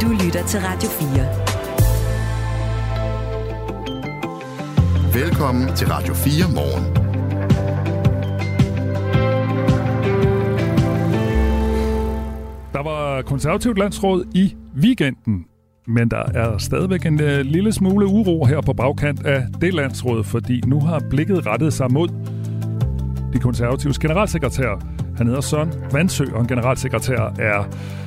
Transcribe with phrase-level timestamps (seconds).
[0.00, 1.08] Du lytter til Radio 4.
[5.22, 6.94] Velkommen til Radio 4 morgen.
[12.72, 15.44] Der var konservativt landsråd i weekenden,
[15.86, 20.24] men der er stadigvæk en uh, lille smule uro her på bagkant af det landsråd,
[20.24, 22.08] fordi nu har blikket rettet sig mod
[23.32, 25.03] de konservatives generalsekretær.
[25.16, 27.64] Han hedder Søren Vandsø, og en generalsekretær er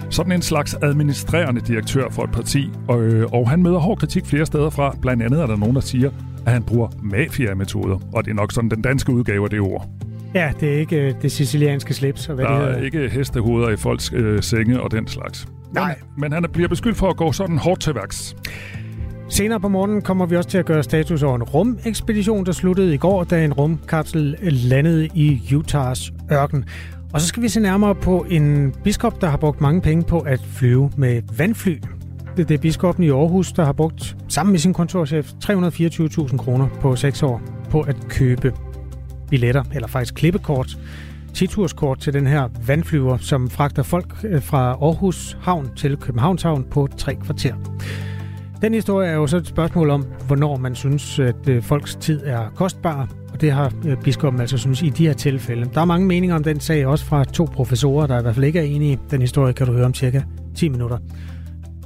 [0.10, 4.26] sådan en slags administrerende direktør for et parti, og, øh, og han møder hård kritik
[4.26, 4.96] flere steder fra.
[5.02, 6.10] Blandt andet er der nogen, der siger,
[6.46, 9.90] at han bruger mafia-metoder, og det er nok sådan den danske udgave af det ord.
[10.36, 12.30] Ja, det er ikke øh, det sicilianske slips.
[12.30, 12.82] Og hvad Der det er hedder.
[12.82, 15.48] ikke hestehoveder i folks øh, senge og den slags.
[15.72, 15.96] Nej.
[16.16, 18.36] Men, men han bliver beskyldt for at gå sådan hårdt til værks.
[19.30, 22.94] Senere på morgenen kommer vi også til at gøre status over en rumekspedition, der sluttede
[22.94, 26.66] i går, da en rumkapsel landede i Utahs ørken.
[27.14, 30.20] Og så skal vi se nærmere på en biskop, der har brugt mange penge på
[30.20, 31.82] at flyve med vandfly.
[32.38, 36.68] Det det er biskoppen i Aarhus, der har brugt sammen med sin kontorchef 324.000 kroner
[36.82, 38.54] på 6 år på at købe
[39.30, 40.78] billetter, eller faktisk klippekort,
[41.34, 46.64] titurskort til den her vandflyver, som fragter folk øh, fra Aarhus Havn til Københavns Havn
[46.64, 47.54] på tre kvarter.
[48.62, 52.22] Den historie er jo så et spørgsmål om, hvornår man synes, at øh, folks tid
[52.26, 55.70] er kostbar, og det har øh, biskoppen altså synes i de her tilfælde.
[55.74, 58.46] Der er mange meninger om den sag, også fra to professorer, der i hvert fald
[58.46, 59.00] ikke er enige.
[59.12, 60.22] Den historie kan du høre om cirka
[60.56, 60.98] 10 minutter.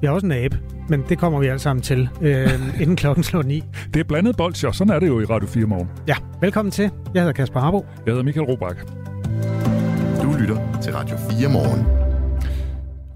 [0.02, 3.24] Vi har også en abe, men det kommer vi alle sammen til, øh, inden klokken
[3.24, 3.64] slår 9.
[3.94, 5.88] Det er blandet bolsjer, sådan er det jo i Radio 4 morgen.
[6.08, 6.90] Ja, velkommen til.
[7.14, 7.86] Jeg hedder Kasper Harbo.
[8.06, 8.80] Jeg hedder Michael Robach.
[10.24, 12.11] Du lytter til Radio 4 morgen.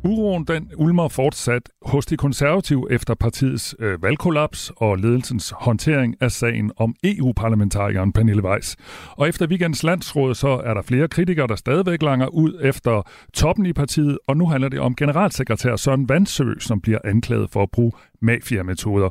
[0.05, 6.31] Uroen den ulmer fortsat hos de konservative efter partiets øh, valgkollaps og ledelsens håndtering af
[6.31, 8.75] sagen om EU-parlamentarikeren Pernille Weiss.
[9.11, 13.01] Og efter weekends landsråd, så er der flere kritikere, der stadigvæk langer ud efter
[13.33, 17.63] toppen i partiet, og nu handler det om generalsekretær Søren Vandsø, som bliver anklaget for
[17.63, 19.09] at bruge mafiametoder.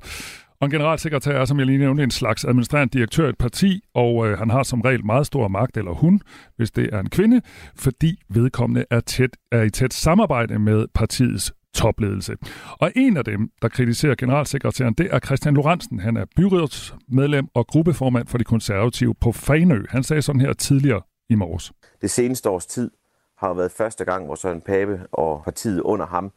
[0.65, 3.83] Og en generalsekretær er, som jeg lige nævnte, en slags administrerende direktør i et parti,
[3.95, 6.21] og øh, han har som regel meget stor magt, eller hun,
[6.57, 7.41] hvis det er en kvinde,
[7.77, 12.37] fordi vedkommende er, tæt, er i tæt samarbejde med partiets topledelse.
[12.71, 16.01] Og en af dem, der kritiserer generalsekretæren, det er Christian Lorentzen.
[16.01, 19.85] Han er byrådsmedlem og gruppeformand for de konservative på Fanø.
[19.89, 21.73] Han sagde sådan her tidligere i morges.
[22.03, 22.91] det seneste års tid
[23.39, 26.33] har været første gang, hvor Søren Pape og partiet under ham,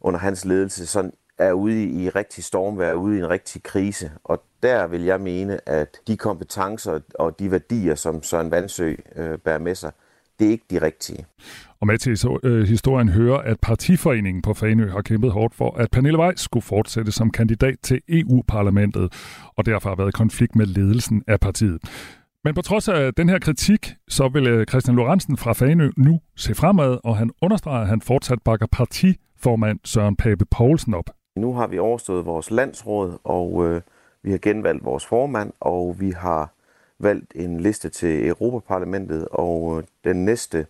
[0.00, 1.12] under hans ledelse, sådan
[1.42, 4.10] er ude i rigtig stormvær, ude i en rigtig krise.
[4.24, 9.38] Og der vil jeg mene, at de kompetencer og de værdier, som Søren Vandsø øh,
[9.38, 9.92] bærer med sig,
[10.38, 11.26] det er ikke de rigtige.
[11.80, 15.90] Og med til øh, historien hører, at partiforeningen på Fanø har kæmpet hårdt for, at
[15.90, 19.12] Pernille Weiss skulle fortsætte som kandidat til EU-parlamentet,
[19.56, 21.78] og derfor har været i konflikt med ledelsen af partiet.
[22.44, 26.20] Men på trods af den her kritik, så vil øh, Christian Lorentzen fra Fanø nu
[26.36, 31.10] se fremad, og han understreger, at han fortsat bakker partiformand Søren Pape Poulsen op.
[31.36, 33.80] Nu har vi overstået vores landsråd, og øh,
[34.22, 36.52] vi har genvalgt vores formand, og vi har
[36.98, 40.66] valgt en liste til Europaparlamentet, og øh, den næste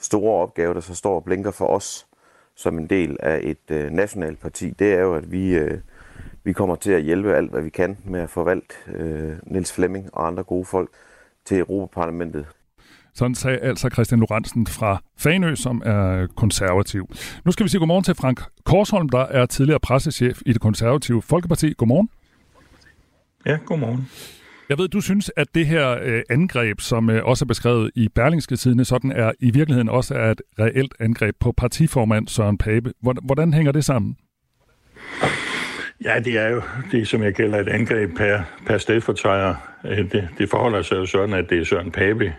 [0.00, 2.06] store opgave, der så står og blinker for os
[2.54, 5.80] som en del af et øh, nationalt parti, det er jo, at vi, øh,
[6.44, 10.14] vi kommer til at hjælpe alt, hvad vi kan med at forvalte øh, Niels Flemming
[10.14, 10.90] og andre gode folk
[11.44, 12.46] til Europaparlamentet.
[13.14, 17.08] Sådan sagde altså Christian Lorentzen fra Fanø, som er konservativ.
[17.44, 21.22] Nu skal vi sige godmorgen til Frank Korsholm, der er tidligere pressechef i det konservative
[21.22, 21.72] Folkeparti.
[21.72, 22.08] Godmorgen.
[23.46, 24.08] Ja, godmorgen.
[24.68, 28.08] Jeg ved, du synes, at det her øh, angreb, som øh, også er beskrevet i
[28.08, 32.92] Berlingske Tidene, sådan er i virkeligheden også er et reelt angreb på partiformand Søren Pape.
[33.02, 34.16] Hvordan, hvordan hænger det sammen?
[36.04, 39.54] Ja, det er jo det, som jeg kalder et angreb per, per stedfortøjer.
[39.84, 42.34] Øh, Det, det forholder sig jo sådan, at det er Søren Pape,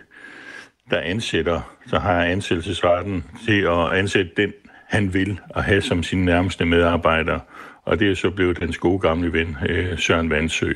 [0.90, 4.52] der ansætter, så har ansættelsesretten til at ansætte den,
[4.86, 7.38] han vil, og have som sin nærmeste medarbejder.
[7.84, 10.72] Og det er så blevet hans gode gamle ven, øh, Søren Vandsø.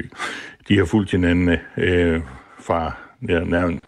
[0.69, 2.21] De har fulgt hinanden øh,
[2.61, 2.93] fra
[3.29, 3.45] ja,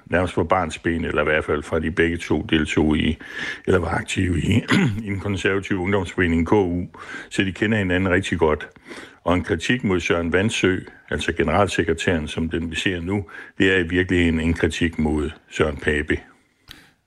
[0.07, 3.19] nærmest fra barnsben, eller i hvert fald fra de begge to deltog i,
[3.67, 4.65] eller var aktive i,
[5.05, 6.87] i en konservativ ungdomsforening, KU,
[7.31, 8.69] så de kender hinanden rigtig godt.
[9.25, 10.79] Og en kritik mod Søren Vandsø,
[11.11, 13.25] altså generalsekretæren, som den vi ser nu,
[13.59, 16.17] det er i virkeligheden en kritik mod Søren Pape.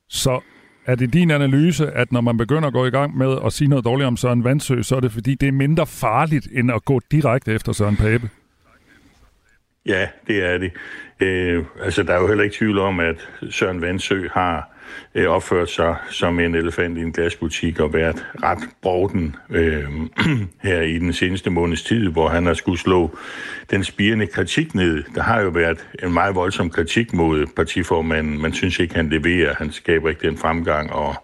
[0.10, 0.42] Så
[0.86, 3.68] er det din analyse, at når man begynder at gå i gang med at sige
[3.68, 6.86] noget dårligt om Søren Vandsø, så er det fordi, det er mindre farligt, end at
[6.86, 8.30] gå direkte efter Søren Pape?
[9.86, 10.72] Ja, det er det.
[11.20, 14.75] Øh, altså, der er jo heller ikke tvivl om, at Søren Vandsø har
[15.16, 19.84] øh, opført sig som en elefant i en glasbutik og været ret broden øh,
[20.70, 23.18] her i den seneste måneds tid, hvor han har skulle slå
[23.72, 25.04] den spirende kritik ned.
[25.16, 28.42] Der har jo været en meget voldsom kritik mod partiformanden.
[28.42, 29.56] Man synes ikke, han leverer.
[29.58, 31.16] Han skaber ikke den fremgang, og,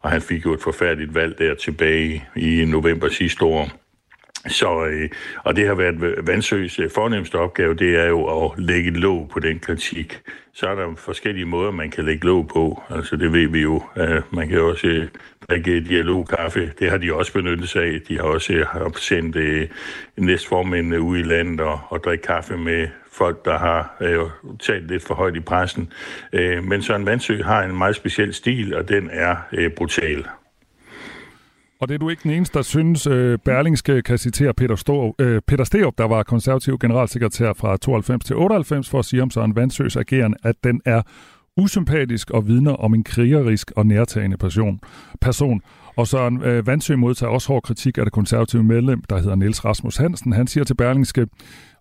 [0.00, 3.79] og han fik jo et forfærdeligt valg der tilbage i november sidste år.
[4.48, 5.10] Så, øh,
[5.44, 9.40] og det har været Vandsøs øh, fornemmeste opgave, det er jo at lægge låg på
[9.40, 10.20] den kritik.
[10.52, 12.82] Så er der forskellige måder, man kan lægge låg på.
[12.90, 13.82] Altså det ved vi jo.
[13.96, 15.08] Øh, man kan også øh,
[15.48, 16.72] drikke dialogkaffe.
[16.78, 18.00] Det har de også benyttet sig af.
[18.08, 18.66] De har også øh,
[18.96, 19.68] sendt øh,
[20.16, 24.20] næstformændene ud i landet og, og drikke kaffe med folk, der har øh,
[24.60, 25.92] talt lidt for højt i pressen.
[26.32, 30.24] Øh, men Søren Vandsø har en meget speciel stil, og den er øh, brutal.
[31.80, 35.14] Og det er du ikke den eneste, der synes, øh, Berlingske kan citere Peter, Stor,
[35.18, 39.30] øh, Peter Sterup, der var konservativ generalsekretær fra 92 til 98, for at sige om
[39.30, 41.02] Søren Vandsøs ageren, at den er
[41.56, 44.80] usympatisk og vidner om en krigerisk og nærtagende person.
[45.20, 45.62] person.
[45.96, 49.64] Og Søren øh, Vandsø modtager også hård kritik af det konservative medlem, der hedder Niels
[49.64, 50.32] Rasmus Hansen.
[50.32, 51.26] Han siger til Berlingske,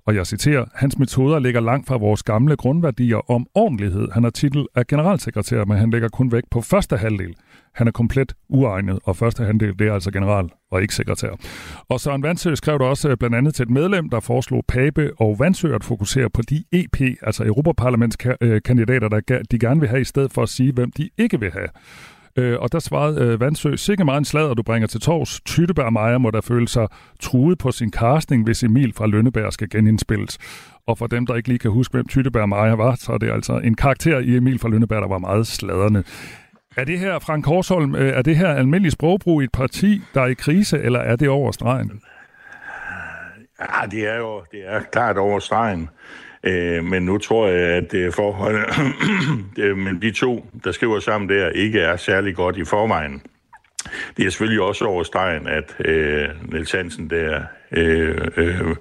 [0.06, 4.07] og jeg citerer, hans metoder ligger langt fra vores gamle grundværdier om ordentlighed.
[4.12, 7.36] Han har titel af generalsekretær, men han lægger kun væk på første halvdel.
[7.80, 11.30] Han er komplet uegnet, og første handel, det er altså general og ikke sekretær.
[11.90, 15.12] Og Søren Vandsø skrev der også øh, blandt andet til et medlem, der foreslog Pape
[15.18, 20.04] og Vandsø at fokusere på de EP, altså Europaparlamentskandidater, der de gerne vil have, i
[20.04, 21.68] stedet for at sige, hvem de ikke vil have.
[22.36, 25.42] Øh, og der svarede øh, Vandsø, sikke meget en sladder, du bringer til tors.
[25.46, 26.88] Tytteberg Maja må da føle sig
[27.20, 30.38] truet på sin casting, hvis Emil fra Lønneberg skal genindspilles.
[30.88, 33.31] Og for dem, der ikke lige kan huske, hvem Tytteberg Maja var, så er det
[33.31, 36.04] altså en karakter i Emil fra Lønneberg, der var meget sladderne.
[36.77, 40.21] Er det her, Frank Korsholm, øh, er det her almindelig sprogbrug i et parti, der
[40.21, 42.01] er i krise, eller er det over stregen?
[43.60, 45.89] Ja, det er jo det er klart over stregen.
[46.44, 48.66] Øh, men nu tror jeg, at det forholdet
[49.86, 53.21] men de to, der skriver sammen der, ikke er særlig godt i forvejen.
[54.18, 58.75] Det er selvfølgelig også over stregen, at øh, Niels Hansen der øh, øh,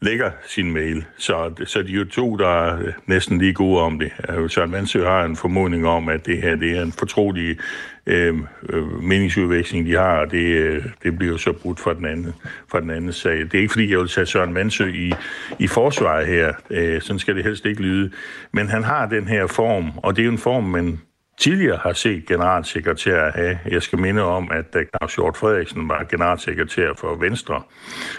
[0.00, 1.04] lægger sin mail.
[1.18, 4.12] Så, så de er jo to, der er næsten lige gode om det.
[4.28, 7.58] Øh, Søren Vandsø har en formodning om, at det her det er en fortrolig
[8.06, 8.34] øh,
[8.68, 12.34] øh meningsudveksling, de har, og det, øh, det bliver jo så brudt fra den, anden,
[12.68, 13.38] fra den anden sag.
[13.38, 15.12] Det er ikke, fordi jeg vil tage Søren Vandsø i,
[15.58, 16.52] i forsvaret her.
[16.70, 18.10] Øh, sådan skal det helst ikke lyde.
[18.52, 21.00] Men han har den her form, og det er jo en form, man
[21.38, 23.58] tidligere har set generalsekretær have.
[23.70, 27.62] Jeg skal minde om, at da Claus Hjort Frederiksen var generalsekretær for Venstre,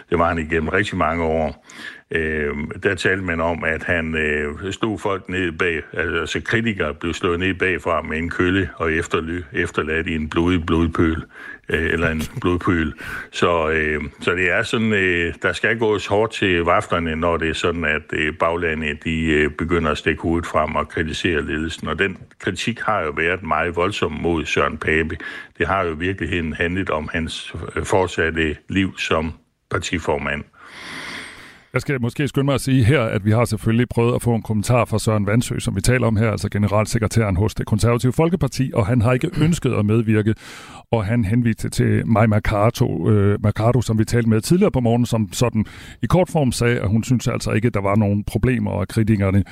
[0.09, 1.65] det var han igennem rigtig mange år,
[2.11, 7.13] øh, der talte man om, at han øh, stod folk ned bag, altså kritikere blev
[7.13, 11.23] slået ned bagfra med en kølle og efterly, efterladt i en blodig blodpøl,
[11.69, 12.93] øh, eller en blodpøl.
[13.31, 17.49] Så, øh, så det er sådan, øh, der skal gås hårdt til vaflerne, når det
[17.49, 21.87] er sådan, at øh, baglandet de øh, begynder at stikke hovedet frem og kritisere ledelsen.
[21.87, 25.17] Og den kritik har jo været meget voldsom mod Søren Pape.
[25.57, 29.33] Det har jo i virkeligheden handlet om hans øh, fortsatte liv som
[29.71, 30.43] partiformand.
[31.73, 34.35] Jeg skal måske skynde mig at sige her, at vi har selvfølgelig prøvet at få
[34.35, 38.13] en kommentar fra Søren Vandsø, som vi taler om her, altså generalsekretæren hos det konservative
[38.13, 40.33] Folkeparti, og han har ikke ønsket at medvirke,
[40.91, 45.05] og han henviste til Maja Mercado, øh, Mercado, som vi talte med tidligere på morgen,
[45.05, 45.65] som sådan
[46.03, 48.81] i kort form sagde, at hun synes altså ikke, at der var nogen problemer, og
[48.81, 49.43] at kritikerne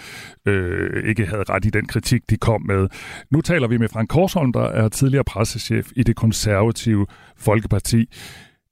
[0.45, 2.87] øh, ikke havde ret i den kritik, de kom med.
[3.31, 7.05] Nu taler vi med Frank Korsholm, der er tidligere pressechef i det konservative
[7.37, 8.09] Folkeparti.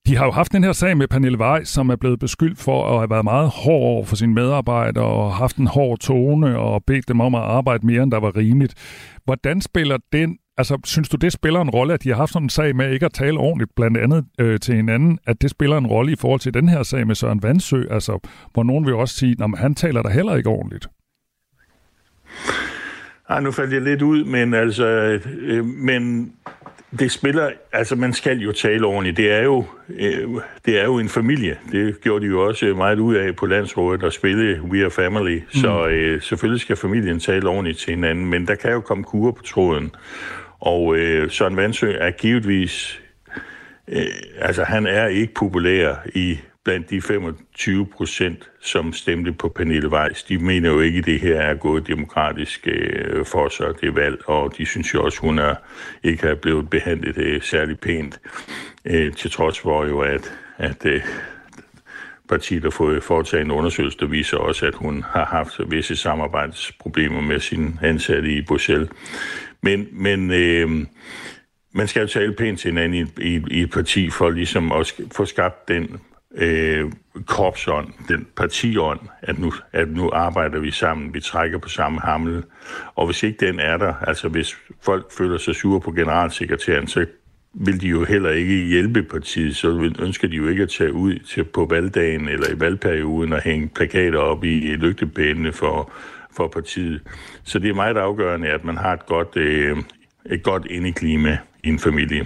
[0.08, 2.90] De har jo haft den her sag med Pernille Weiss, som er blevet beskyldt for
[2.90, 6.84] at have været meget hård over for sine medarbejdere og haft en hård tone og
[6.88, 8.74] bedt dem om at arbejde mere, end der var rimeligt.
[9.26, 12.46] Hvordan spiller den Altså, synes du, det spiller en rolle, at de har haft sådan
[12.46, 15.78] en sag med ikke at tale ordentligt, blandt andet øh, til hinanden, at det spiller
[15.78, 18.20] en rolle i forhold til den her sag med Søren Vandsø, altså,
[18.54, 20.88] hvor nogen vil også sige, at han taler der heller ikke ordentligt?
[23.30, 26.34] Ej, nu faldt jeg lidt ud, men altså, øh, øh men
[27.00, 29.18] det spiller, altså man skal jo tale ordentligt.
[29.18, 30.30] Det er jo, øh,
[30.66, 31.58] det er jo en familie.
[31.72, 35.36] Det gjorde de jo også meget ud af på landsrådet at spille We Are Family.
[35.36, 35.50] Mm.
[35.52, 39.32] Så øh, selvfølgelig skal familien tale ordentligt til hinanden, men der kan jo komme kurer
[39.32, 39.96] på tråden.
[40.60, 43.02] Og øh, Søren Vandsø er givetvis,
[43.88, 44.06] øh,
[44.40, 50.24] altså han er ikke populær i blandt de 25 procent, som stemte på Pernille Weiss,
[50.24, 54.30] de mener jo ikke, at det her er gået demokratisk øh, for sig, det valg,
[54.30, 55.56] og de synes jo også, hun er,
[56.04, 58.20] ikke er blevet behandlet øh, særlig pænt,
[58.86, 61.02] øh, til trods for jo, at, at øh,
[62.30, 67.22] partiet har fået foretaget en undersøgelse, der viser også, at hun har haft visse samarbejdsproblemer
[67.22, 68.90] med sin ansatte i Bruxelles.
[69.62, 70.70] Men, men øh,
[71.72, 74.94] man skal jo tale pænt til hinanden i, i, i et parti for ligesom at
[75.12, 76.00] få skabt den
[76.34, 76.92] øh,
[77.26, 82.44] korpsånd, den partiånd, at nu, at nu arbejder vi sammen, vi trækker på samme hamle.
[82.96, 87.06] Og hvis ikke den er der, altså hvis folk føler sig sure på generalsekretæren, så
[87.54, 91.20] vil de jo heller ikke hjælpe partiet, så ønsker de jo ikke at tage ud
[91.20, 95.92] til på valgdagen eller i valgperioden og hænge plakater op i lygtepælene for,
[96.38, 97.02] for partiet.
[97.44, 99.78] Så det er meget afgørende, at man har et godt, øh,
[100.26, 102.26] et godt indeklima i en familie.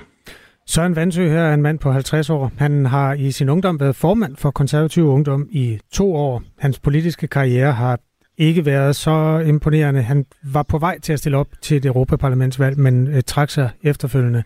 [0.70, 2.52] Søren Vandsø her er en mand på 50 år.
[2.58, 6.44] Han har i sin ungdom været formand for konservativ ungdom i to år.
[6.60, 8.00] Hans politiske karriere har
[8.38, 10.02] ikke været så imponerende.
[10.02, 13.70] Han var på vej til at stille op til et Europaparlamentsvalg, men øh, trak sig
[13.84, 14.44] efterfølgende.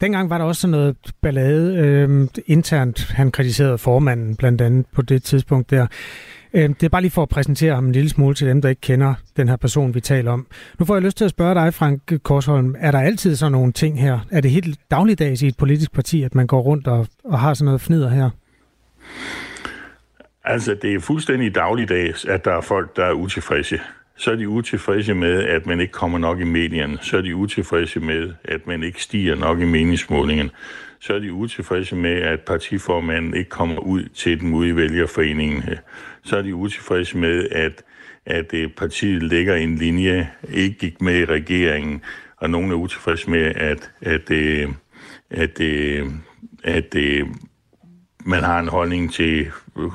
[0.00, 3.10] Dengang var der også sådan noget ballade øh, internt.
[3.10, 5.86] Han kritiserede formanden blandt andet på det tidspunkt der.
[6.54, 8.68] Øhm, det er bare lige for at præsentere ham en lille smule til dem, der
[8.68, 10.46] ikke kender den her person, vi taler om.
[10.78, 12.74] Nu får jeg lyst til at spørge dig, Frank Korsholm.
[12.78, 14.18] Er der altid sådan nogle ting her?
[14.30, 17.54] Er det helt dagligdags i et politisk parti, at man går rundt og, og har
[17.54, 18.30] sådan noget fnider her?
[20.44, 23.80] Altså, det er fuldstændig dagligdags, at der er folk, der er utilfredse
[24.16, 26.98] så er de utilfredse med, at man ikke kommer nok i medierne.
[27.02, 30.50] Så er de utilfredse med, at man ikke stiger nok i meningsmålingen.
[31.00, 35.64] Så er de utilfredse med, at partiformanden ikke kommer ud til den ude i vælgerforeningen.
[36.26, 37.82] Så er de utilfredse med, at,
[38.26, 42.02] at øh, partiet lægger en linje, ikke gik med i regeringen.
[42.36, 44.68] Og nogen er utilfredse med, at, at, øh,
[45.30, 46.06] at, øh,
[46.62, 47.26] at, at, at
[48.26, 49.46] man har en holdning til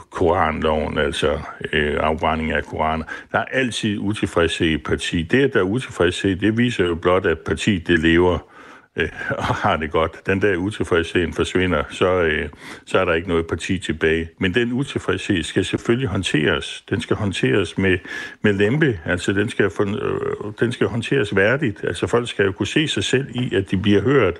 [0.09, 1.39] koranloven, altså
[1.73, 3.05] øh, afbrænding af koraner.
[3.31, 5.23] Der er altid utilfredshed i parti.
[5.23, 8.50] Det, at der er utilfredshed, det viser jo blot, at partiet det lever
[8.95, 10.25] øh, og har det godt.
[10.25, 12.49] Den der utilfredsheden forsvinder, så, øh,
[12.85, 14.29] så er der ikke noget parti tilbage.
[14.39, 16.83] Men den utilfredshed skal selvfølgelig håndteres.
[16.89, 17.97] Den skal håndteres med,
[18.41, 21.83] med lempe, altså den skal, øh, den skal håndteres værdigt.
[21.83, 24.39] Altså folk skal jo kunne se sig selv i, at de bliver hørt,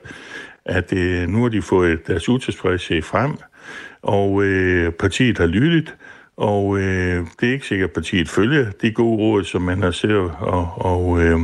[0.65, 3.38] at øh, nu har de fået deres utilfredshed frem,
[4.01, 5.96] og øh, partiet har lyttet,
[6.41, 9.91] og øh, det er ikke sikkert, at partiet følger de gode råd, som man har
[9.91, 11.39] set og, og, øh,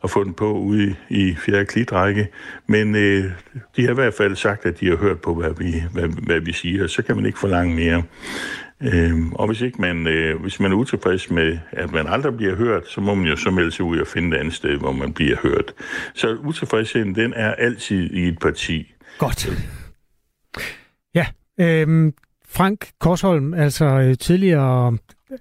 [0.00, 2.28] og fundet på ude i, i fjerde klitrække.
[2.66, 3.24] Men øh,
[3.76, 6.40] de har i hvert fald sagt, at de har hørt på, hvad vi, hvad, hvad
[6.40, 6.86] vi siger.
[6.86, 8.02] Så kan man ikke forlange mere.
[8.82, 12.56] Øh, og hvis ikke man, øh, hvis man er utilfreds med, at man aldrig bliver
[12.56, 14.92] hørt, så må man jo så melde sig ud og finde et andet sted, hvor
[14.92, 15.74] man bliver hørt.
[16.14, 18.94] Så utilfredsheden, den er altid i et parti.
[19.18, 19.48] Godt.
[21.14, 21.26] Ja,
[21.60, 22.12] øh,
[22.52, 24.98] Frank Korsholm, altså øh, tidligere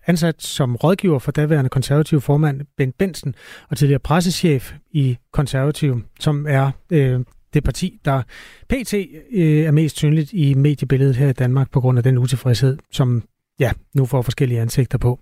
[0.08, 3.36] ansat som rådgiver for daværende konservativ formand Bent Bensen,
[3.70, 7.20] og tidligere pressechef i Konservativ, som er øh,
[7.54, 8.22] det parti, der
[8.70, 8.94] pt.
[8.94, 13.24] Øh, er mest synligt i mediebilledet her i Danmark på grund af den utilfredshed, som
[13.60, 15.20] ja, nu får forskellige ansigter på.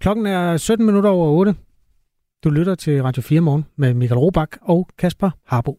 [0.00, 1.54] Klokken er 17 minutter over 8.
[2.44, 5.78] Du lytter til Radio 4 morgen med Michael Robach og Kasper Harbo.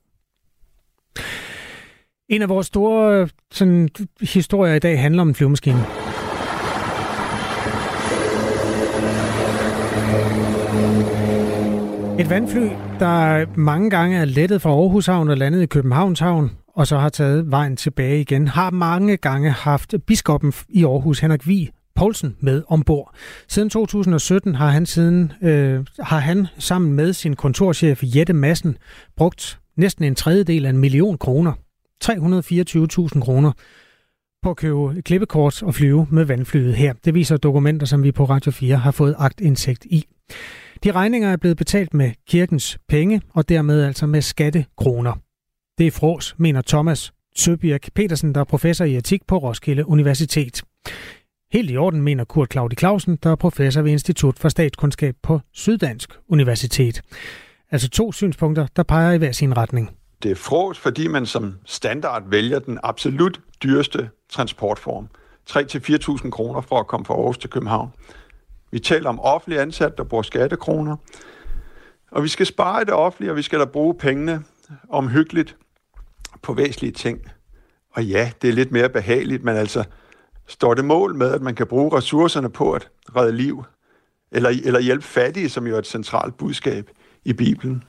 [2.30, 3.90] En af vores store sådan,
[4.22, 5.80] historier i dag handler om en flyvemaskine.
[12.20, 12.68] Et vandfly,
[13.00, 16.98] der mange gange er lettet fra Aarhus Havn og landet i Københavns Havn, og så
[16.98, 22.36] har taget vejen tilbage igen, har mange gange haft biskoppen i Aarhus, Henrik Vi Poulsen,
[22.40, 23.16] med ombord.
[23.48, 28.78] Siden 2017 har han, siden, øh, har han sammen med sin kontorchef Jette Massen
[29.18, 31.54] brugt næsten en tredjedel af en million kroner
[32.06, 33.52] 324.000 kroner
[34.44, 36.94] på at købe klippekort og flyve med vandflyet her.
[37.06, 40.06] Det viser dokumenter, som vi på Radio 4 har fået agtindsigt i.
[40.84, 45.14] De regninger er blevet betalt med kirkens penge, og dermed altså med skattekroner.
[45.78, 50.64] Det er fros, mener Thomas Søbjerg Petersen, der er professor i etik på Roskilde Universitet.
[51.52, 55.40] Helt i orden, mener Kurt Claudi Clausen, der er professor ved Institut for Statskundskab på
[55.54, 57.02] Syddansk Universitet.
[57.72, 61.56] Altså to synspunkter, der peger i hver sin retning det er frås, fordi man som
[61.66, 65.08] standard vælger den absolut dyreste transportform.
[65.50, 67.94] 3-4.000 kroner for at komme fra Aarhus til København.
[68.72, 70.96] Vi taler om offentlige ansatte, der bruger skattekroner.
[72.12, 74.44] Og vi skal spare i det offentlige, og vi skal da bruge pengene
[74.90, 75.58] omhyggeligt
[76.42, 77.32] på væsentlige ting.
[77.94, 79.84] Og ja, det er lidt mere behageligt, men altså,
[80.48, 83.64] står det mål med, at man kan bruge ressourcerne på at redde liv,
[84.32, 86.90] eller, eller hjælpe fattige, som jo er et centralt budskab
[87.24, 87.84] i Bibelen?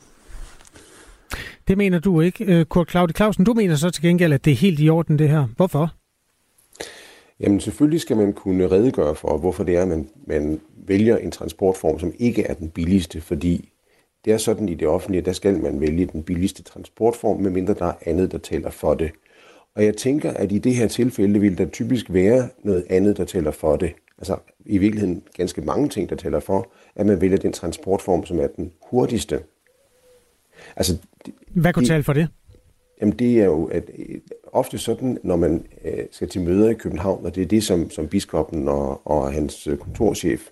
[1.70, 3.44] Det mener du ikke, øh, Kurt Claudi Clausen.
[3.44, 5.48] Du mener så til gengæld, at det er helt i orden det her.
[5.56, 5.94] Hvorfor?
[7.40, 11.30] Jamen selvfølgelig skal man kunne redegøre for, hvorfor det er, at man, man vælger en
[11.30, 13.68] transportform, som ikke er den billigste, fordi
[14.24, 17.86] det er sådan i det offentlige, der skal man vælge den billigste transportform, medmindre der
[17.86, 19.10] er andet, der taler for det.
[19.74, 23.24] Og jeg tænker, at i det her tilfælde vil der typisk være noget andet, der
[23.24, 23.92] taler for det.
[24.18, 24.36] Altså
[24.66, 28.46] i virkeligheden ganske mange ting, der taler for, at man vælger den transportform, som er
[28.46, 29.40] den hurtigste.
[30.76, 30.96] Altså,
[31.48, 32.28] Hvad kunne tale for det?
[33.00, 34.18] Jamen det er jo at, øh,
[34.52, 37.90] ofte sådan, når man øh, skal til møder i København, og det er det, som,
[37.90, 40.48] som biskoppen og, og hans øh, kontorchef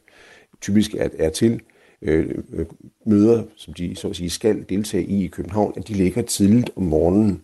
[0.61, 1.61] typisk er, er til,
[2.03, 2.67] øh, øh,
[3.07, 6.71] møder, som de så at sige skal deltage i i København, at de ligger tidligt
[6.77, 7.43] om morgenen.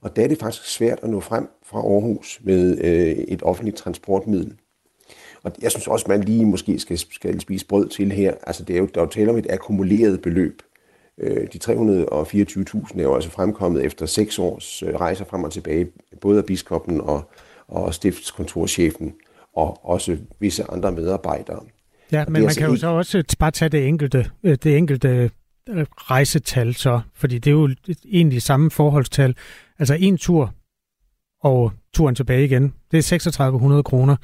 [0.00, 3.76] Og der er det faktisk svært at nå frem fra Aarhus med øh, et offentligt
[3.76, 4.54] transportmiddel.
[5.42, 8.34] Og jeg synes også, man lige måske skal, skal spise brød til her.
[8.46, 10.62] Altså det er jo, der er jo tale om et akkumuleret beløb.
[11.20, 15.86] Øh, de 324.000 er jo altså fremkommet efter seks års øh, rejser frem og tilbage,
[16.20, 17.30] både af biskoppen og,
[17.68, 19.14] og stiftskontorchefen,
[19.56, 21.60] og også visse andre medarbejdere.
[22.12, 25.30] Ja, men man altså kan jo så også bare tage det enkelte, øh, det enkelte
[25.96, 27.70] rejsetal så, fordi det er jo
[28.04, 29.36] egentlig samme forholdstal.
[29.78, 30.54] Altså en tur
[31.40, 34.16] og turen tilbage igen, det er 3600 kroner.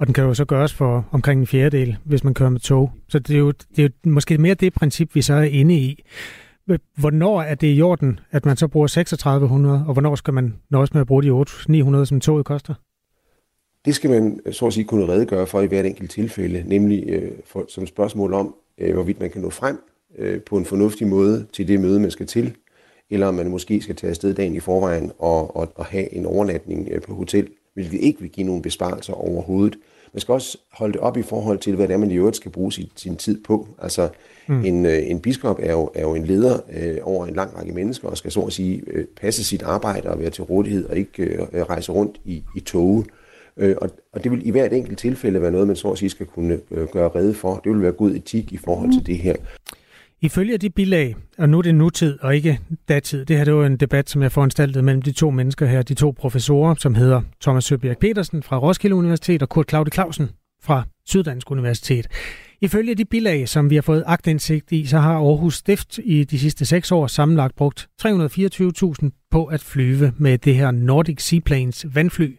[0.00, 2.92] Og den kan jo så gøres for omkring en fjerdedel, hvis man kører med tog.
[3.08, 5.74] Så det er jo, det er jo måske mere det princip, vi så er inde
[5.74, 6.04] i.
[6.96, 10.94] Hvornår er det i orden, at man så bruger 3600, og hvornår skal man nøjes
[10.94, 11.30] med at bruge de
[12.00, 12.74] 800-900, som toget koster?
[13.84, 17.04] Det skal man øh, så at sige kunne redegøre for i hvert enkelt tilfælde, nemlig
[17.08, 19.78] øh, for, som spørgsmål om, øh, hvorvidt man kan nå frem
[20.18, 22.56] øh, på en fornuftig måde til det møde, man skal til,
[23.10, 26.26] eller om man måske skal tage afsted dagen i forvejen og, og, og have en
[26.26, 29.76] overnatning øh, på hotel, hvilket ikke vil give nogen besparelser overhovedet.
[30.12, 32.36] Man skal også holde det op i forhold til, hvad det er, man i øvrigt
[32.36, 33.68] skal bruge sin, sin tid på.
[33.82, 34.08] Altså,
[34.48, 34.64] mm.
[34.64, 37.72] en, øh, en biskop er jo, er jo en leder øh, over en lang række
[37.72, 40.96] mennesker, og skal så at sige øh, passe sit arbejde og være til rådighed, og
[40.96, 43.04] ikke øh, rejse rundt i, i toge.
[43.56, 46.10] Øh, og, og det vil i hvert enkelt tilfælde være noget, man så at sige
[46.10, 47.60] skal kunne øh, gøre redde for.
[47.64, 49.36] Det vil være god etik i forhold til det her.
[50.22, 53.66] Ifølge de bilag, og nu er det nutid og ikke datid, det her det var
[53.66, 57.22] en debat, som jeg foranstaltede mellem de to mennesker her, de to professorer, som hedder
[57.40, 60.30] Thomas Søbjerg Petersen fra Roskilde Universitet og Kurt Claude Clausen
[60.62, 62.08] fra Syddansk Universitet.
[62.60, 66.38] Ifølge de bilag, som vi har fået agtindsigt i, så har Aarhus Stift i de
[66.38, 72.36] sidste seks år sammenlagt brugt 324.000 på at flyve med det her Nordic Seaplanes vandfly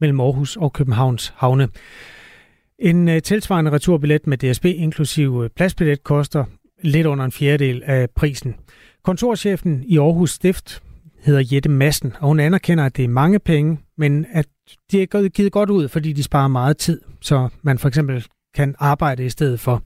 [0.00, 1.68] mellem Aarhus og Københavns havne.
[2.78, 6.44] En øh, tilsvarende returbillet med DSB inklusive pladsbillet koster
[6.82, 8.54] lidt under en fjerdedel af prisen.
[9.04, 10.82] Kontorchefen i Aarhus Stift
[11.18, 14.46] hedder Jette Massen, og hun anerkender, at det er mange penge, men at
[14.92, 18.74] det er givet godt ud, fordi de sparer meget tid, så man for eksempel kan
[18.78, 19.82] arbejde i stedet for.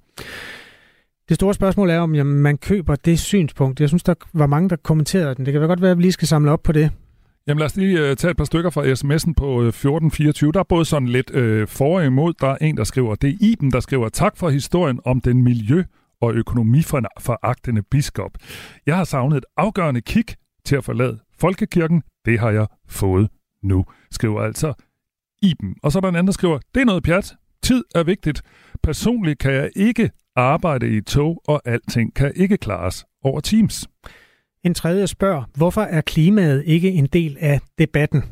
[1.28, 3.80] Det store spørgsmål er, om man køber det synspunkt.
[3.80, 5.46] Jeg synes, der var mange, der kommenterede den.
[5.46, 6.90] Det kan godt være, at vi lige skal samle op på det.
[7.46, 10.52] Jamen lad os lige uh, tage et par stykker fra sms'en på uh, øh, 1424.
[10.52, 12.32] Der er både sådan lidt øh, uh, for og imod.
[12.40, 15.42] Der er en, der skriver, det er Iben, der skriver, tak for historien om den
[15.42, 18.30] miljø- og økonomiforagtende biskop.
[18.86, 20.24] Jeg har savnet et afgørende kig
[20.64, 22.02] til at forlade folkekirken.
[22.24, 23.28] Det har jeg fået
[23.62, 24.72] nu, skriver altså
[25.42, 25.76] Iben.
[25.82, 27.34] Og så er der en anden, der skriver, det er noget pjat.
[27.62, 28.42] Tid er vigtigt.
[28.82, 33.88] Personligt kan jeg ikke arbejde i tog, og alting kan ikke klares over Teams.
[34.64, 38.24] En tredje spørger, hvorfor er klimaet ikke en del af debatten?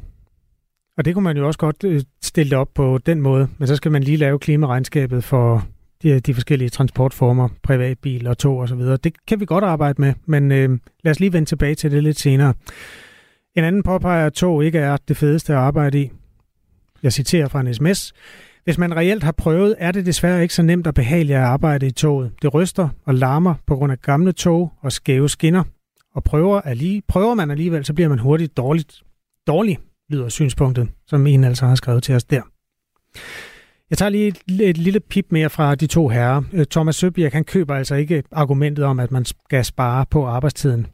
[0.97, 3.77] Og det kunne man jo også godt øh, stille op på den måde, men så
[3.77, 5.67] skal man lige lave klimaregnskabet for
[6.03, 8.81] de, de forskellige transportformer, privatbil og tog osv.
[8.81, 12.03] Det kan vi godt arbejde med, men øh, lad os lige vende tilbage til det
[12.03, 12.55] lidt senere.
[13.57, 16.11] En anden påpeger, at tog ikke er det fedeste at arbejde i.
[17.03, 18.13] Jeg citerer fra en sms.
[18.65, 21.87] Hvis man reelt har prøvet, er det desværre ikke så nemt og behageligt at arbejde
[21.87, 22.33] i toget.
[22.43, 25.65] Det ryster og larmer på grund af gamle tog og skæve skinner.
[26.15, 29.03] Og prøver, allige, prøver man alligevel, så bliver man hurtigt dårligt.
[29.47, 32.43] Dårlig, lyder synspunktet, som en altså har skrevet til os der.
[33.91, 36.43] Jeg tager lige et, et lille pip mere fra de to herrer.
[36.53, 40.87] Øh, Thomas Søbjerg, han køber altså ikke argumentet om, at man skal spare på arbejdstiden.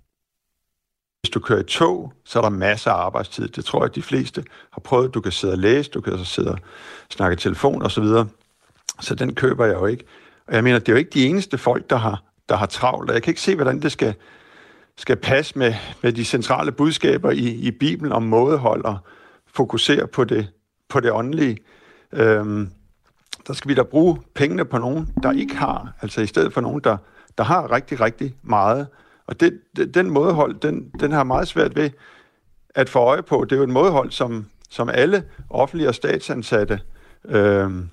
[1.22, 3.48] Hvis du kører i tog, så er der masser af arbejdstid.
[3.48, 5.14] Det tror jeg, at de fleste har prøvet.
[5.14, 6.58] Du kan sidde og læse, du kan så sidde og
[7.10, 8.28] snakke telefon og så videre.
[9.00, 10.04] Så den køber jeg jo ikke.
[10.48, 13.10] Og jeg mener, det er jo ikke de eneste folk, der har, der har travlt.
[13.10, 14.14] jeg kan ikke se, hvordan det skal,
[14.96, 18.98] skal passe med, med de centrale budskaber i, i Bibelen om mådehold og
[19.54, 20.48] fokusere på det,
[20.88, 21.58] på det åndelige.
[22.12, 22.70] Øhm,
[23.46, 26.60] der skal vi da bruge pengene på nogen, der ikke har, altså i stedet for
[26.60, 26.96] nogen, der,
[27.38, 28.86] der har rigtig, rigtig meget.
[29.26, 31.90] Og det, det, den mådehold, den, den har meget svært ved
[32.74, 33.44] at få øje på.
[33.44, 36.80] Det er jo en mådehold, som, som alle offentlige og statsansatte
[37.24, 37.90] øhm,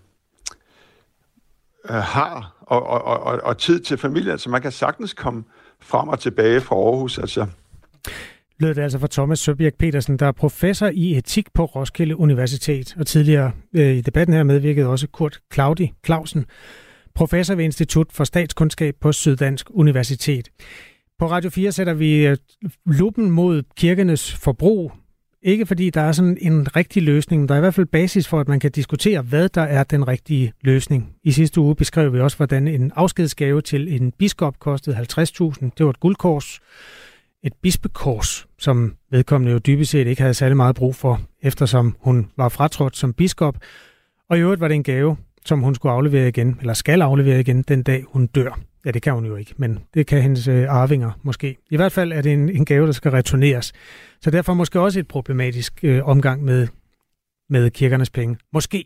[1.89, 4.37] øh, har, og, og, og, og tid til familien.
[4.37, 5.43] Så man kan sagtens komme
[5.79, 7.17] frem og tilbage fra Aarhus.
[7.17, 7.47] Altså,
[8.62, 12.95] lød det altså fra Thomas Søbjerg Petersen, der er professor i etik på Roskilde Universitet,
[13.00, 16.45] og tidligere øh, i debatten her medvirkede også Kurt Claudi Clausen,
[17.15, 20.50] professor ved Institut for Statskundskab på Syddansk Universitet.
[21.19, 24.91] På Radio 4 sætter vi øh, luppen lupen mod kirkenes forbrug,
[25.43, 28.28] ikke fordi der er sådan en rigtig løsning, men der er i hvert fald basis
[28.28, 31.15] for, at man kan diskutere, hvad der er den rigtige løsning.
[31.24, 35.04] I sidste uge beskrev vi også, hvordan en afskedsgave til en biskop kostede 50.000.
[35.78, 36.60] Det var et guldkors
[37.43, 42.30] et bispekors, som vedkommende jo dybest set ikke havde særlig meget brug for, eftersom hun
[42.38, 43.58] var fratrådt som biskop.
[44.30, 47.39] Og i øvrigt var det en gave, som hun skulle aflevere igen, eller skal aflevere
[47.39, 48.60] igen den dag hun dør.
[48.86, 51.58] Ja, det kan hun jo ikke, men det kan hendes øh, arvinger måske.
[51.71, 53.73] I hvert fald er det en, en gave, der skal returneres.
[54.21, 56.67] Så derfor måske også et problematisk øh, omgang med,
[57.49, 58.38] med kirkernes penge.
[58.54, 58.86] Måske.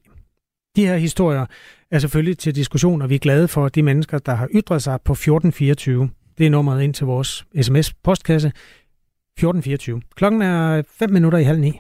[0.75, 1.45] De her historier
[1.91, 4.99] er selvfølgelig til diskussion, og vi er glade for de mennesker, der har ytret sig
[5.01, 6.09] på 1424.
[6.37, 8.47] Det er nummeret ind til vores sms-postkasse.
[8.47, 10.01] 1424.
[10.15, 11.71] Klokken er 5 minutter i halv ni.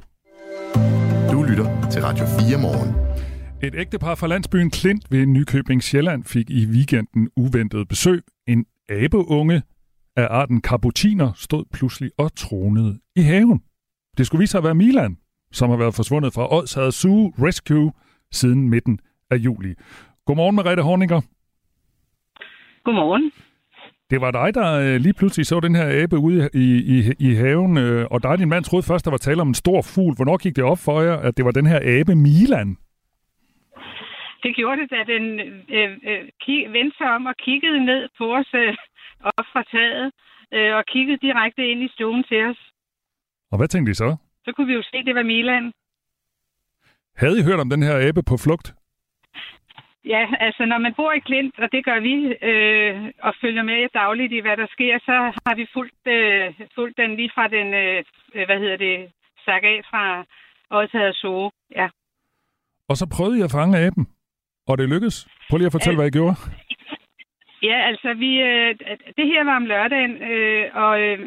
[1.31, 2.95] Du lytter til Radio 4 morgen.
[3.63, 8.21] Et ægtepar fra landsbyen Klint ved Nykøbing Sjælland fik i weekenden uventet besøg.
[8.47, 9.61] En abeunge
[10.15, 13.61] af arten kaputiner stod pludselig og tronede i haven.
[14.17, 15.17] Det skulle vise sig at være Milan,
[15.51, 17.91] som har været forsvundet fra Odshavet Zoo Rescue
[18.31, 18.99] siden midten
[19.31, 19.73] af juli.
[20.25, 21.21] Godmorgen, Merete Horninger.
[22.83, 23.31] Godmorgen.
[24.11, 27.29] Det var dig, der øh, lige pludselig så den her abe ude i, i, i
[27.35, 30.15] haven, øh, og dig din mand troede først, der var tale om en stor fugl.
[30.15, 32.69] Hvornår gik det op for jer, at det var den her abe Milan?
[34.43, 35.25] Det gjorde det, da den
[35.77, 38.73] øh, øh, vendte sig om og kiggede ned på os øh,
[39.37, 40.11] op fra taget,
[40.55, 42.59] øh, og kiggede direkte ind i stuen til os.
[43.51, 44.15] Og hvad tænkte I så?
[44.45, 45.71] Så kunne vi jo se, at det var Milan.
[47.15, 48.67] Havde I hørt om den her abe på flugt?
[50.13, 52.15] Ja, altså når man bor i Klint, og det gør vi,
[52.49, 55.15] øh, og følger med dagligt i, hvad der sker, så
[55.45, 58.03] har vi fulgt, øh, fulgt den lige fra den, øh,
[58.45, 59.11] hvad hedder det,
[59.45, 60.25] sag af fra
[60.69, 61.51] Odshavet Zoo.
[61.75, 61.87] Ja.
[62.89, 64.07] Og så prøvede jeg at fange aben,
[64.67, 65.27] og det lykkedes.
[65.49, 66.35] Prøv lige at fortælle, hvad I gjorde.
[67.63, 68.75] Ja, altså vi, øh,
[69.17, 71.19] det her var om lørdagen, øh, og øh,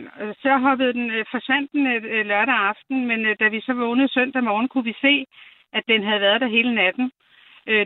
[0.42, 4.12] så hoppede den, øh, forsvandt den øh, lørdag aften, men øh, da vi så vågnede
[4.12, 5.26] søndag morgen, kunne vi se,
[5.72, 7.04] at den havde været der hele natten.
[7.04, 7.27] Øh,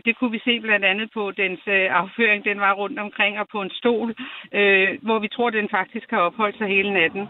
[0.05, 2.45] det kunne vi se blandt andet på dens øh, afføring.
[2.45, 4.15] Den var rundt omkring og på en stol,
[4.51, 7.27] øh, hvor vi tror, den faktisk har opholdt sig hele natten.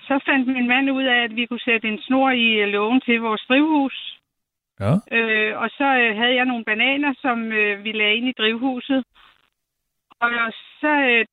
[0.00, 3.00] Så fandt min mand ud af, at vi kunne sætte en snor i øh, lågen
[3.00, 4.18] til vores drivhus.
[4.80, 4.92] Ja.
[5.16, 9.04] Øh, og så øh, havde jeg nogle bananer, som øh, vi lagde ind i drivhuset.
[10.20, 10.30] Og
[10.80, 11.24] så, øh,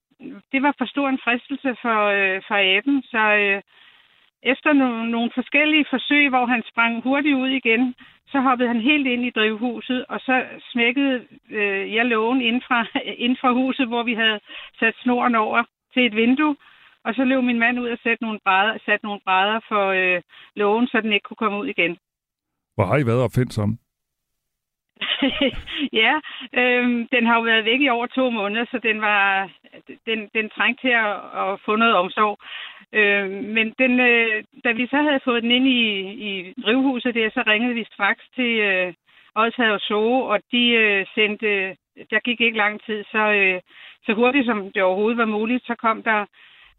[0.52, 3.62] det var for stor en fristelse for, øh, for aben, så øh,
[4.44, 7.96] efter nogle forskellige forsøg, hvor han sprang hurtigt ud igen,
[8.32, 12.86] så hoppede han helt ind i drivhuset, og så smækkede øh, jeg lågen ind fra,
[13.26, 14.40] ind fra huset, hvor vi havde
[14.80, 15.64] sat snoren over
[15.94, 16.56] til et vindue.
[17.06, 20.22] Og så løb min mand ud og satte nogle brædder, satte nogle brædder for øh,
[20.56, 21.98] lågen, så den ikke kunne komme ud igen.
[22.76, 23.78] Hvor har I været opfindsomme?
[26.04, 26.14] ja,
[26.62, 29.50] øh, den har jo været væk i over to måneder, så den var
[30.06, 32.38] den, den trængte til at, at få noget omsorg.
[32.94, 35.84] Øh, men den, øh, da vi så havde fået den ind i,
[36.30, 38.94] i drivhuset der, så ringede vi straks til øh,
[39.36, 41.76] Odshavet Zoo, og de øh, sendte,
[42.12, 43.62] der gik ikke lang tid, så, øh,
[44.06, 46.26] så hurtigt som det overhovedet var muligt, så kom der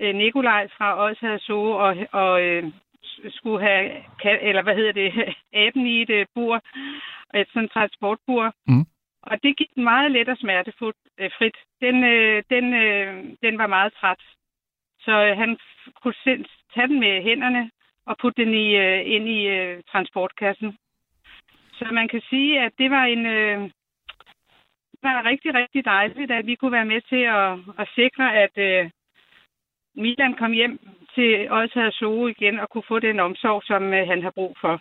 [0.01, 2.64] øh, Nikolaj fra Odshavet Zoo og, og øh,
[3.29, 3.90] skulle have,
[4.42, 5.12] eller hvad hedder det,
[5.64, 6.61] aben i et øh, bur,
[7.35, 8.55] et sådan transportbur.
[8.66, 8.85] Mm.
[9.22, 10.94] Og det gik meget let og smertefrit.
[11.18, 11.57] Øh, frit.
[11.81, 14.20] Den, øh, den, øh, den var meget træt.
[15.05, 15.59] Så øh, han
[16.03, 17.71] kunne selv tage den med hænderne
[18.07, 20.77] og putte den i, øh, ind i øh, transportkassen.
[21.73, 23.27] Så man kan sige, at det var en...
[23.27, 23.61] Øh,
[24.93, 28.59] det var rigtig, rigtig dejligt, at vi kunne være med til at, at sikre, at
[28.59, 28.91] øh,
[29.95, 30.79] Milan kom hjem
[31.15, 34.81] til Odsherre Zoo igen og kunne få den omsorg, som øh, han har brug for.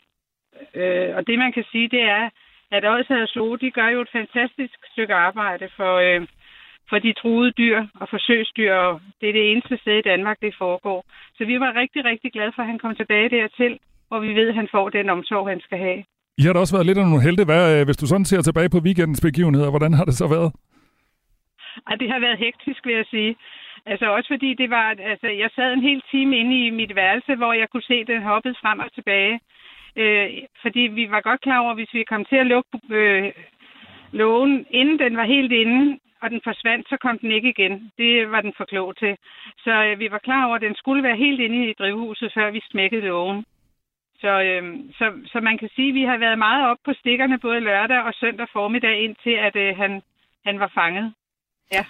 [0.73, 2.29] Øh, og det man kan sige, det er,
[2.71, 6.27] at Odsherre Zoo, de gør jo et fantastisk stykke arbejde for, øh,
[6.91, 10.53] for de truede dyr og forsøgsdyr, og det er det eneste sted i Danmark, det
[10.63, 10.99] foregår.
[11.37, 13.73] Så vi var rigtig, rigtig glade for, at han kom tilbage dertil,
[14.07, 15.99] hvor vi ved, at han får den omsorg, han skal have.
[16.37, 17.45] I har da også været lidt af nogle helte.
[17.45, 20.49] Hvad, øh, hvis du sådan ser tilbage på weekendens begivenheder, hvordan har det så været?
[21.87, 23.35] Ej, det har været hektisk, vil jeg sige.
[23.85, 27.35] Altså også fordi det var, altså jeg sad en hel time inde i mit værelse,
[27.35, 29.39] hvor jeg kunne se, at den hoppede frem og tilbage.
[30.01, 30.27] Øh,
[30.61, 33.31] fordi vi var godt klar over, at hvis vi kom til at lukke øh,
[34.11, 37.91] lågen, inden den var helt inde, og den forsvandt, så kom den ikke igen.
[37.97, 39.13] Det var den for klog til.
[39.65, 42.51] Så øh, vi var klar over, at den skulle være helt inde i drivhuset, før
[42.51, 43.45] vi smækkede lågen.
[44.21, 44.63] Så, øh,
[44.97, 48.01] så, så man kan sige, at vi har været meget op på stikkerne både lørdag
[48.07, 50.01] og søndag formiddag, indtil at øh, han,
[50.45, 51.13] han var fanget.
[51.73, 51.85] Ja.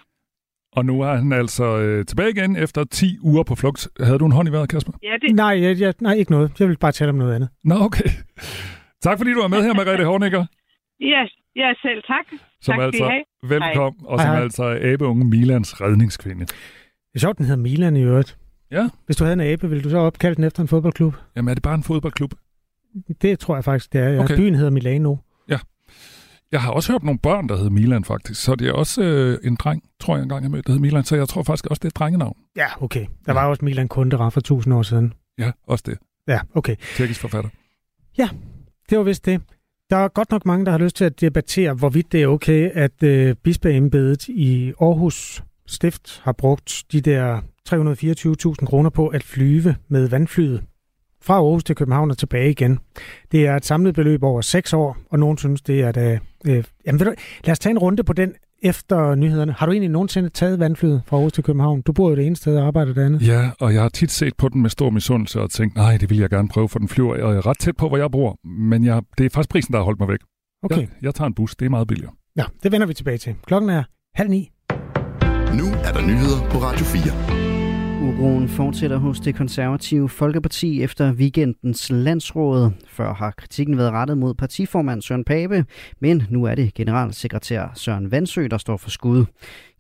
[0.78, 3.88] Og nu er han altså øh, tilbage igen efter 10 uger på flugt.
[4.00, 4.94] Havde du en hånd i vejret, Kasper?
[5.04, 5.36] Ja, det...
[5.36, 6.60] Nej, jeg, jeg, nej, ikke noget.
[6.60, 7.50] Jeg vil bare tale om noget andet.
[7.64, 8.10] Nå, okay.
[9.02, 10.46] Tak fordi du var med her, Margrethe Horniger.
[11.00, 12.26] Ja, ja, selv tak.
[12.62, 13.24] Som tak, altså, hej.
[13.44, 14.44] velkommen, og som Hej, hej.
[14.44, 16.46] altså er abeunge Milans redningskvinde.
[16.46, 18.38] Det er sjovt, den hedder Milan i øvrigt.
[18.72, 21.16] Ja, Hvis du havde en abe, ville du så opkalde den efter en fodboldklub?
[21.36, 22.34] jamen er det bare en fodboldklub?
[23.22, 24.10] Det tror jeg faktisk, det er.
[24.10, 24.24] Ja.
[24.24, 24.36] Okay.
[24.36, 25.16] Byen hedder Milano.
[26.52, 29.38] Jeg har også hørt nogle børn, der hedder Milan faktisk, så det er også øh,
[29.44, 31.80] en dreng, tror jeg engang, jeg mødte, der hedder Milan, så jeg tror faktisk også,
[31.80, 32.38] det er et drengenavn.
[32.56, 33.06] Ja, okay.
[33.26, 35.14] Der var også Milan Kundera for tusind år siden.
[35.38, 35.98] Ja, også det.
[36.28, 36.76] Ja, okay.
[36.96, 37.50] Tjekkisk forfatter.
[38.18, 38.30] Ja,
[38.90, 39.42] det var vist det.
[39.92, 42.72] Der er godt nok mange, der har lyst til at debattere, hvorvidt det er okay,
[42.74, 49.76] at øh, bispeembedet i Aarhus Stift har brugt de der 324.000 kroner på at flyve
[49.88, 50.64] med vandflyet
[51.22, 52.80] fra Aarhus til København og tilbage igen.
[53.32, 56.20] Det er et samlet beløb over 6 år, og nogen synes, det er da...
[56.46, 59.52] Øh, jamen ved du, lad os tage en runde på den efter nyhederne.
[59.52, 61.82] Har du egentlig nogensinde taget vandflyet fra Aarhus til København?
[61.82, 63.28] Du bor jo det ene sted og arbejder det andet.
[63.28, 66.10] Ja, og jeg har tit set på den med stor misundelse og tænkt, nej, det
[66.10, 68.38] vil jeg gerne prøve, for den flyver jeg er ret tæt på, hvor jeg bor.
[68.48, 70.20] Men jeg, det er faktisk prisen, der har holdt mig væk.
[70.64, 70.78] Okay.
[70.78, 72.12] Jeg, jeg tager en bus, det er meget billigere.
[72.36, 73.36] Ja, det vender vi tilbage til.
[73.46, 73.84] Klokken er
[74.16, 74.52] halv ni.
[75.60, 77.41] Nu er der nyheder på Radio 4.
[78.02, 82.72] Uroen fortsætter hos det konservative Folkeparti efter weekendens landsråd.
[82.88, 85.66] Før har kritikken været rettet mod partiformand Søren Pape,
[86.00, 89.26] men nu er det generalsekretær Søren Vandsø, der står for skud.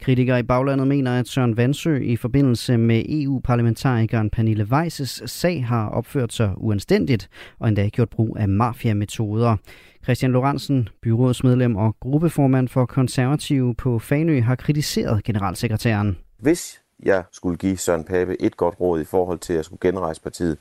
[0.01, 5.89] Kritikere i baglandet mener, at Søren Vandsø i forbindelse med EU-parlamentarikeren Pernille Weises sag har
[5.89, 7.29] opført sig uanstændigt
[7.59, 9.57] og endda gjort brug af mafiametoder.
[10.03, 16.17] Christian Lorentzen, byrådsmedlem og gruppeformand for konservative på Fanø, har kritiseret generalsekretæren.
[16.39, 20.21] Hvis jeg skulle give Søren Pape et godt råd i forhold til at skulle genrejse
[20.21, 20.57] partiet,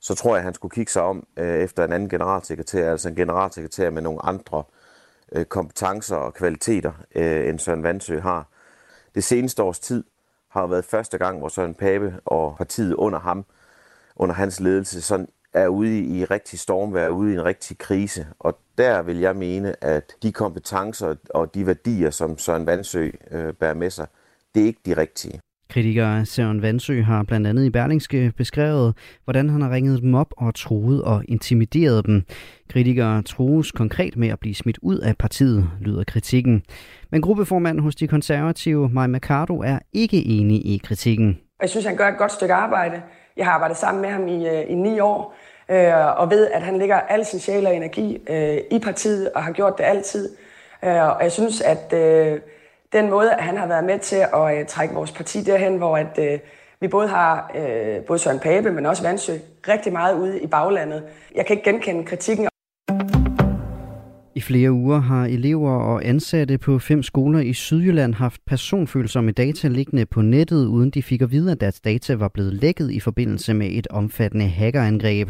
[0.00, 3.08] så tror jeg, at han skulle kigge sig om øh, efter en anden generalsekretær, altså
[3.08, 4.62] en generalsekretær med nogle andre
[5.32, 8.48] øh, kompetencer og kvaliteter, øh, end Søren Vandsø har.
[9.14, 10.04] Det seneste års tid
[10.48, 13.44] har været første gang, hvor Søren Pape og partiet under ham,
[14.16, 18.26] under hans ledelse, sådan er ude i rigtig stormvær, ude i en rigtig krise.
[18.38, 23.54] Og der vil jeg mene, at de kompetencer og de værdier, som Søren Vandsø øh,
[23.54, 24.06] bærer med sig,
[24.54, 25.40] det er ikke de rigtige.
[25.70, 30.34] Kritiker Søren Vandsø har blandt andet i Berlingske beskrevet, hvordan han har ringet dem op
[30.36, 32.22] og truet og intimideret dem.
[32.70, 36.62] Kritikere trues konkret med at blive smidt ud af partiet, lyder kritikken.
[37.10, 41.38] Men gruppeformanden hos de konservative, Maja Mercado, er ikke enig i kritikken.
[41.60, 43.02] Jeg synes, han gør et godt stykke arbejde.
[43.36, 45.36] Jeg har arbejdet sammen med ham i, øh, i ni år,
[45.70, 49.42] øh, og ved, at han lægger al sin sjæl og energi øh, i partiet, og
[49.44, 50.28] har gjort det altid.
[50.84, 52.40] Øh, og jeg synes, at øh,
[52.94, 55.96] den måde, at han har været med til at øh, trække vores parti derhen, hvor
[55.96, 56.38] at, øh,
[56.80, 59.32] vi både har øh, både Søren Pape, men også Vandsø,
[59.68, 61.02] rigtig meget ude i baglandet.
[61.34, 62.48] Jeg kan ikke genkende kritikken.
[64.36, 69.68] I flere uger har elever og ansatte på fem skoler i Sydjylland haft personfølsomme data
[69.68, 73.00] liggende på nettet, uden de fik at vide, at deres data var blevet lækket i
[73.00, 75.28] forbindelse med et omfattende hackerangreb.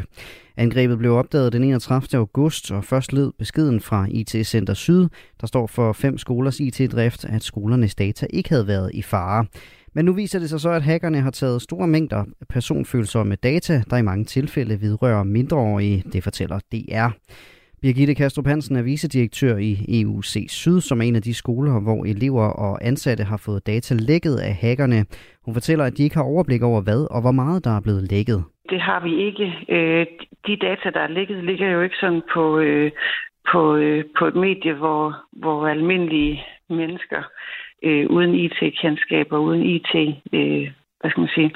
[0.56, 2.18] Angrebet blev opdaget den 31.
[2.18, 5.08] august, og først led beskeden fra IT Center Syd,
[5.40, 9.46] der står for fem skolers IT-drift, at skolernes data ikke havde været i fare.
[9.94, 13.96] Men nu viser det sig så, at hackerne har taget store mængder personfølsomme data, der
[13.96, 17.08] i mange tilfælde vidrører mindreårige, det fortæller DR.
[17.84, 22.04] Birgitte Kastrup Hansen er vicedirektør i EUC Syd, som er en af de skoler, hvor
[22.04, 25.00] elever og ansatte har fået data lækket af hackerne.
[25.44, 28.10] Hun fortæller, at de ikke har overblik over hvad og hvor meget der er blevet
[28.12, 28.44] lækket.
[28.70, 29.46] Det har vi ikke.
[29.68, 30.06] Øh,
[30.46, 32.90] de data, der er lækket, ligger jo ikke sådan på, øh,
[33.52, 37.22] på, øh, på et medie, hvor, hvor almindelige mennesker
[38.16, 39.92] uden IT-kendskaber, uden IT,
[41.00, 41.50] hvad skal man sige,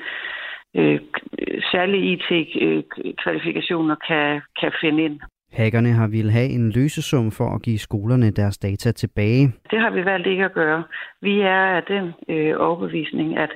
[1.72, 5.20] særlige IT-kvalifikationer kan, kan finde ind.
[5.52, 9.52] Hackerne har ville have en løsesum for at give skolerne deres data tilbage.
[9.70, 10.84] Det har vi valgt ikke at gøre.
[11.22, 13.50] Vi er af den øh, overbevisning, at,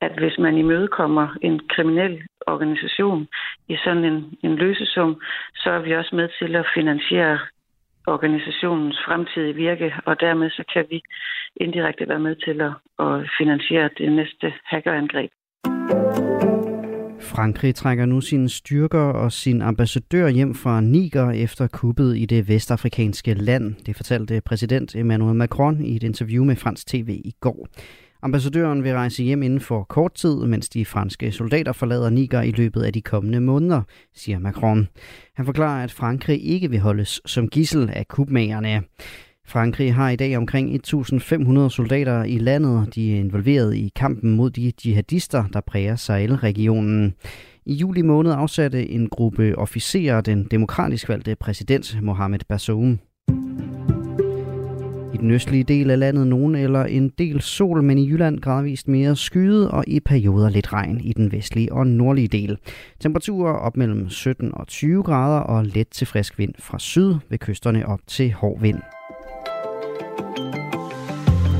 [0.00, 3.28] at hvis man imødekommer en kriminel organisation
[3.68, 5.20] i sådan en, en løsesum,
[5.54, 7.38] så er vi også med til at finansiere
[8.06, 11.02] organisationens fremtidige virke, og dermed så kan vi
[11.56, 12.72] indirekte være med til at,
[13.06, 15.30] at finansiere det næste hackerangreb.
[17.28, 22.48] Frankrig trækker nu sine styrker og sin ambassadør hjem fra Niger efter kuppet i det
[22.48, 23.74] vestafrikanske land.
[23.86, 27.68] Det fortalte præsident Emmanuel Macron i et interview med fransk tv i går.
[28.22, 32.50] Ambassadøren vil rejse hjem inden for kort tid, mens de franske soldater forlader Niger i
[32.50, 33.82] løbet af de kommende måneder,
[34.14, 34.88] siger Macron.
[35.36, 38.82] Han forklarer, at Frankrig ikke vil holdes som gissel af kubmagerne.
[39.48, 42.94] Frankrig har i dag omkring 1.500 soldater i landet.
[42.94, 47.14] De er involveret i kampen mod de jihadister, der præger Sahel-regionen.
[47.66, 52.98] I juli måned afsatte en gruppe officerer den demokratisk valgte præsident Mohamed Bazoum.
[55.14, 58.88] I den østlige del af landet nogen eller en del sol, men i Jylland gradvist
[58.88, 62.58] mere skyde og i perioder lidt regn i den vestlige og nordlige del.
[63.00, 67.38] Temperaturer op mellem 17 og 20 grader og let til frisk vind fra syd ved
[67.38, 68.78] kysterne op til hård vind.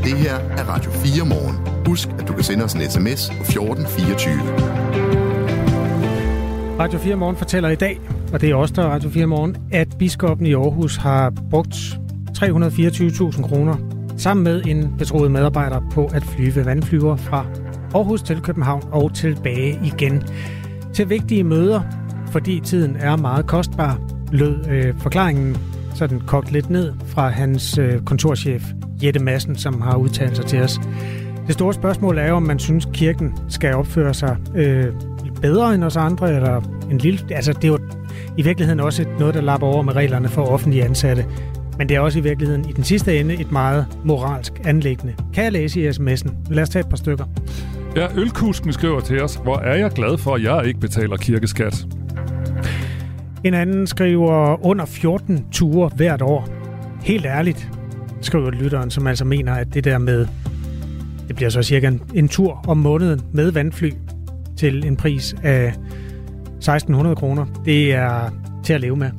[0.09, 1.87] Det her er Radio 4 morgen.
[1.87, 4.35] Husk, at du kan sende os en sms på 1424.
[6.81, 8.01] Radio 4 Morgen fortæller i dag,
[8.33, 11.75] og det er også der Radio 4 Morgen, at biskoppen i Aarhus har brugt
[12.39, 13.77] 324.000 kroner
[14.17, 17.47] sammen med en betroet medarbejder på at flyve vandflyver fra
[17.95, 20.23] Aarhus til København og tilbage igen.
[20.95, 21.81] Til vigtige møder,
[22.33, 24.01] fordi tiden er meget kostbar,
[24.33, 25.57] lød øh, forklaringen
[25.95, 28.63] sådan kogt lidt ned fra hans øh, kontorchef
[29.03, 30.81] Jette Madsen, som har udtalt sig til os.
[31.47, 34.87] Det store spørgsmål er jo, om man synes, kirken skal opføre sig øh,
[35.43, 37.21] bedre end os andre, eller en lille...
[37.31, 37.79] Altså, det er jo
[38.37, 41.27] i virkeligheden også noget, der lapper over med reglerne for offentlige ansatte.
[41.79, 45.15] Men det er også i virkeligheden i den sidste ende et meget moralsk anlæggende.
[45.35, 46.31] Kan jeg læse i sms'en?
[46.51, 47.25] Lad os tage et par stykker.
[47.97, 51.87] Ja, Ølkusken skriver til os, hvor er jeg glad for, at jeg ikke betaler kirkeskat.
[53.45, 56.49] En anden skriver under 14 ture hvert år.
[57.03, 57.71] Helt ærligt,
[58.21, 60.27] skriver lytteren, som altså mener, at det der med,
[61.29, 63.91] det bliver så cirka en, en tur om måneden med vandfly
[64.57, 68.31] til en pris af 1600 kroner, det er
[68.65, 69.11] til at leve med.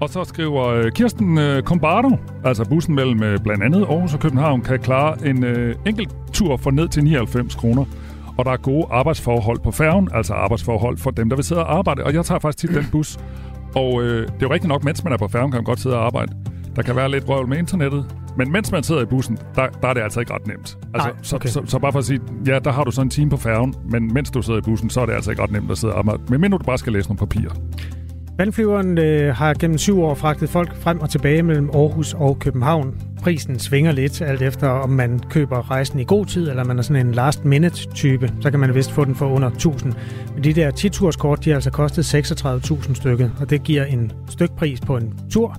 [0.00, 4.20] Og så skriver øh, Kirsten øh, Combardo, altså bussen mellem øh, blandt andet Aarhus og
[4.20, 5.44] København, kan klare en
[5.86, 7.84] enkelt tur for ned til 99 kroner.
[8.38, 11.78] Og der er gode arbejdsforhold på færgen, altså arbejdsforhold for dem, der vil sidde og
[11.78, 12.04] arbejde.
[12.04, 13.18] Og jeg tager faktisk tit den bus.
[13.74, 15.80] Og øh, det er jo rigtigt nok, mens man er på færgen, kan man godt
[15.80, 16.32] sidde og arbejde.
[16.76, 18.04] Der kan være lidt røvl med internettet,
[18.36, 20.78] men mens man sidder i bussen, der, der er det altså ikke ret nemt.
[20.94, 21.48] Altså, Nej, okay.
[21.48, 23.36] så, så, så bare for at sige, ja, der har du så en time på
[23.36, 25.78] færgen, men mens du sidder i bussen, så er det altså ikke ret nemt at
[25.78, 26.22] sidde og arbejde.
[26.28, 27.52] Men mindre du bare skal læse nogle papirer.
[28.40, 32.94] Vandflyveren øh, har gennem syv år fragtet folk frem og tilbage mellem Aarhus og København.
[33.22, 36.82] Prisen svinger lidt, alt efter om man køber rejsen i god tid, eller man er
[36.82, 38.32] sådan en last minute type.
[38.40, 39.94] Så kan man vist få den for under 1000.
[40.34, 44.80] Men de der 10-turskort, de har altså kostet 36.000 stykket, og det giver en stykpris
[44.80, 45.56] på en tur,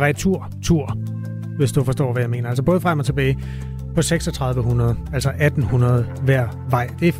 [0.00, 0.96] retur, tur,
[1.58, 2.48] hvis du forstår, hvad jeg mener.
[2.48, 3.38] Altså både frem og tilbage
[3.94, 6.88] på 3600, altså 1800 hver vej.
[7.00, 7.12] Det er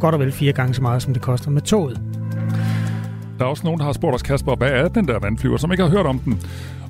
[0.00, 2.00] godt og vel fire gange så meget, som det koster med toget.
[3.38, 5.72] Der er også nogen, der har spurgt os, Kasper, hvad er den der vandflyver, som
[5.72, 6.40] ikke har hørt om den?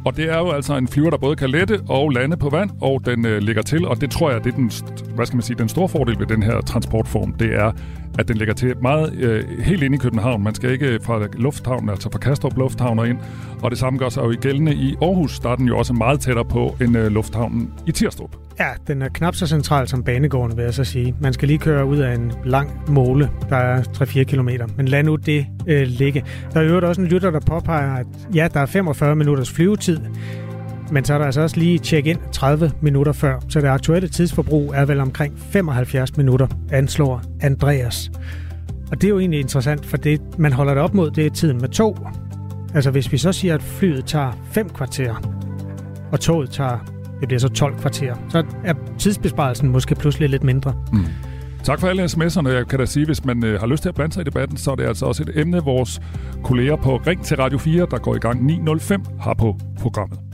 [0.05, 2.71] Og det er jo altså en flyver, der både kan lette og lande på vand,
[2.81, 4.71] og den øh, ligger til, og det tror jeg, det er den,
[5.15, 7.73] hvad skal man sige, den store fordel ved den her transportform, det er,
[8.19, 10.43] at den ligger til meget øh, helt inde i København.
[10.43, 13.19] Man skal ikke fra lufthavnen, altså fra Kastrup Lufthavn og ind,
[13.63, 15.93] og det samme gør sig jo i gældende i Aarhus, der er den jo også
[15.93, 18.37] meget tættere på end øh, lufthavnen i Tirstrup.
[18.59, 21.15] Ja, den er knap så central som banegården, vil jeg så sige.
[21.21, 24.49] Man skal lige køre ud af en lang måle, der er 3-4 km.
[24.77, 26.25] Men lad nu det øh, ligge.
[26.55, 29.99] Der er jo også en lytter, der påpeger, at ja, der er 45 minutters flyvetid,
[30.93, 33.41] men så er der altså også lige check-in 30 minutter før.
[33.49, 38.11] Så det aktuelle tidsforbrug er vel omkring 75 minutter, anslår Andreas.
[38.91, 41.31] Og det er jo egentlig interessant, for det, man holder det op mod, det er
[41.31, 42.11] tiden med tog.
[42.75, 45.15] Altså hvis vi så siger, at flyet tager 5 kvarter,
[46.13, 46.79] og toget tager
[47.21, 48.15] det bliver så 12 kvarter.
[48.29, 50.75] Så er tidsbesparelsen måske pludselig lidt mindre.
[50.93, 51.05] Mm.
[51.65, 52.49] Tak for alle sms'erne.
[52.49, 54.57] Jeg kan da sige, hvis man øh, har lyst til at blande sig i debatten,
[54.57, 56.01] så er det altså også et emne, vores
[56.45, 60.32] kolleger på Ring til Radio 4, der går i gang 9.05, har på programmet.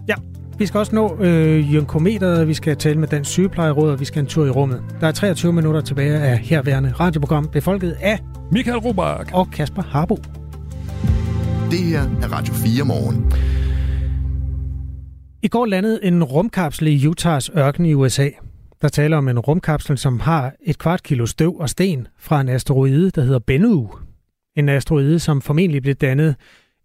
[0.59, 4.21] Vi skal også nå øh, Jønkometeret, vi skal tale med Dansk Sygeplejeråd, og vi skal
[4.21, 4.85] en tur i rummet.
[5.01, 8.19] Der er 23 minutter tilbage af herværende radioprogram, befolket af
[8.53, 10.17] Michael Robach og Kasper Harbo.
[11.71, 13.33] Det her er Radio 4 morgen.
[15.43, 18.29] I går landede en rumkapsel i Utahs ørken i USA.
[18.83, 22.49] Der taler om en rumkapsel, som har et kvart kilo støv og sten fra en
[22.49, 23.91] asteroide, der hedder Bennu.
[24.57, 26.37] En asteroide, som formentlig blev dannet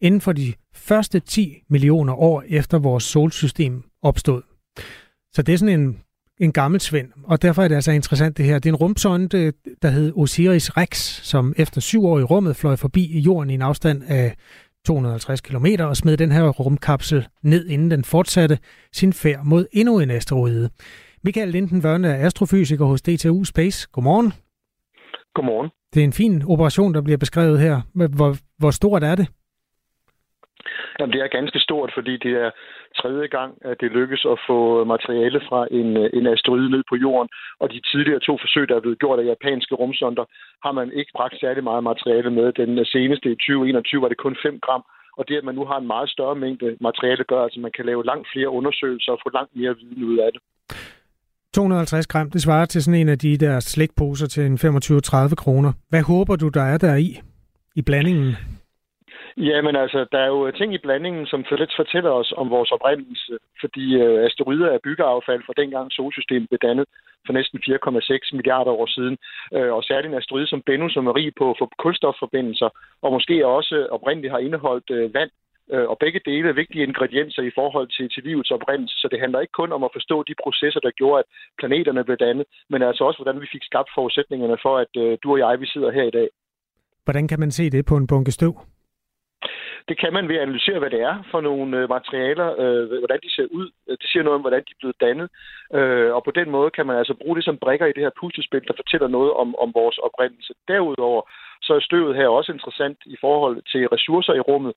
[0.01, 4.41] inden for de første 10 millioner år efter vores solsystem opstod.
[5.31, 5.99] Så det er sådan en,
[6.39, 8.59] en gammel svend, og derfor er det altså interessant det her.
[8.59, 12.75] Det er en rumsonde, der hed Osiris Rex, som efter syv år i rummet fløj
[12.75, 14.35] forbi jorden i en afstand af
[14.85, 18.59] 250 km og smed den her rumkapsel ned, inden den fortsatte
[18.93, 20.69] sin færd mod endnu en asteroide.
[21.23, 23.87] Michael Linden Vørne er astrofysiker hos DTU Space.
[23.91, 24.33] Godmorgen.
[25.35, 25.69] Godmorgen.
[25.93, 27.81] Det er en fin operation, der bliver beskrevet her.
[27.93, 29.27] Hvor, hvor stort er det?
[30.99, 32.51] Jamen, det er ganske stort, fordi det er
[32.99, 36.95] tredje gang, at det lykkes at få materiale fra en, øh, en asteroide ned på
[36.95, 37.29] jorden.
[37.61, 40.25] Og de tidligere to forsøg, der er blevet gjort af japanske rumsonder,
[40.65, 42.53] har man ikke bragt særlig meget materiale med.
[42.61, 44.83] Den seneste i 2021 var det kun 5 gram.
[45.17, 47.85] Og det, at man nu har en meget større mængde materiale, gør, at man kan
[47.85, 50.41] lave langt flere undersøgelser og få langt mere viden ud af det.
[51.53, 55.73] 250 gram, det svarer til sådan en af de der slikposer til en 25-30 kroner.
[55.89, 57.19] Hvad håber du, der er der i,
[57.75, 58.35] i blandingen?
[59.37, 63.37] Jamen altså, der er jo ting i blandingen, som lidt fortæller os om vores oprindelse,
[63.61, 66.85] fordi øh, asteroider er byggeaffald fra dengang solsystemet blev dannet
[67.25, 69.17] for næsten 4,6 milliarder år siden,
[69.53, 72.69] øh, og særligt en asteroide som Bennu, som er rig på, for kulstofforbindelser,
[73.01, 75.31] og måske også oprindeligt har indeholdt øh, vand,
[75.73, 79.19] øh, og begge dele er vigtige ingredienser i forhold til, til livets oprindelse, så det
[79.19, 81.25] handler ikke kun om at forstå de processer, der gjorde, at
[81.59, 85.31] planeterne blev dannet, men altså også, hvordan vi fik skabt forudsætningerne for, at øh, du
[85.31, 86.29] og jeg, vi sidder her i dag.
[87.03, 88.53] Hvordan kan man se det på en bunke støv?
[89.87, 93.19] Det kan man ved at analysere, hvad det er for nogle øh, materialer, øh, hvordan
[93.23, 93.67] de ser ud.
[93.87, 95.27] Øh, det siger noget om, hvordan de er blevet dannet.
[95.77, 98.19] Øh, og på den måde kan man altså bruge det som brikker i det her
[98.19, 100.53] puslespil, der fortæller noget om, om vores oprindelse.
[100.67, 101.21] Derudover
[101.65, 104.73] så er støvet her også interessant i forhold til ressourcer i rummet.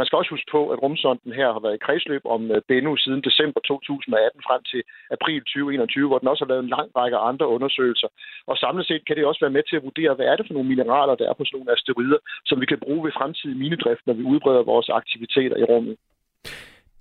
[0.00, 2.96] Man skal også huske på, at rumsonden her har været i kredsløb om øh, Bennu
[2.96, 4.82] siden december 2018 frem til
[5.16, 8.08] april 2021, hvor den også har lavet en lang række andre undersøgelser.
[8.50, 10.54] Og samlet set kan det også være med til at vurdere, hvad er det for
[10.54, 14.02] nogle mineraler, der er på sådan nogle asteroider, som vi kan bruge ved fremtidig minedrift,
[14.06, 15.96] når vi udbreder vores aktiviteter i rummet.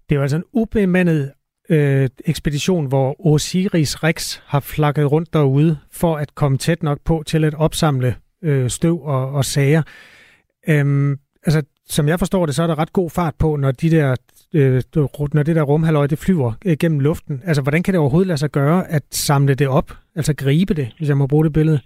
[0.06, 1.24] Det er jo altså en ubemandet
[1.70, 7.24] øh, ekspedition, hvor Osiris Rex har flakket rundt derude for at komme tæt nok på
[7.26, 8.16] til at opsamle
[8.46, 9.84] øh, støv og, og sager.
[10.70, 11.12] Øhm,
[11.46, 14.16] altså, som jeg forstår det, så er der ret god fart på, når, de der,
[14.54, 14.82] øh,
[15.34, 17.42] når det der rumhalløj, det flyver øh, gennem luften.
[17.48, 19.90] Altså, hvordan kan det overhovedet lade sig gøre at samle det op?
[20.16, 21.80] Altså gribe det, hvis jeg må bruge det billede?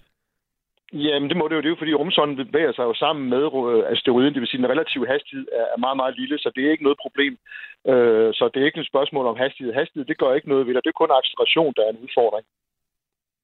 [0.94, 1.62] Jamen, det må det jo.
[1.62, 4.34] Det er jo, fordi rumsonden bevæger sig jo sammen med øh, asteroiden.
[4.34, 6.88] Det vil sige, at den relative hastighed er meget, meget lille, så det er ikke
[6.88, 7.34] noget problem.
[7.92, 9.74] Øh, så det er ikke et spørgsmål om hastighed.
[9.74, 10.84] Hastighed, det gør ikke noget ved det.
[10.84, 12.46] Det er kun acceleration, der er en udfordring.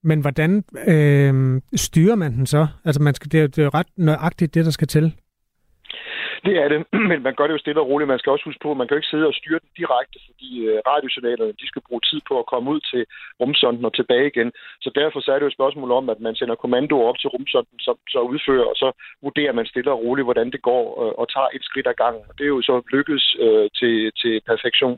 [0.10, 0.52] Men hvordan
[0.94, 1.34] øh,
[1.76, 2.68] styrer man den så?
[2.86, 5.06] Altså, man skal, det, er, det er ret nøjagtigt, det der skal til.
[6.48, 6.80] Det er det,
[7.10, 8.08] men man gør det jo stille og roligt.
[8.14, 10.18] Man skal også huske på, at man kan jo ikke sidde og styre den direkte,
[10.28, 13.04] fordi øh, radiosignalerne de skal bruge tid på at komme ud til
[13.42, 14.50] rumsonden og tilbage igen.
[14.84, 17.30] Så derfor så er det jo et spørgsmål om, at man sender kommandoer op til
[17.36, 18.90] rumsonden, som så udfører, og så
[19.26, 22.24] vurderer man stille og roligt, hvordan det går, øh, og tager et skridt ad gangen.
[22.30, 24.98] Og det er jo så lykkedes øh, til, til perfektion.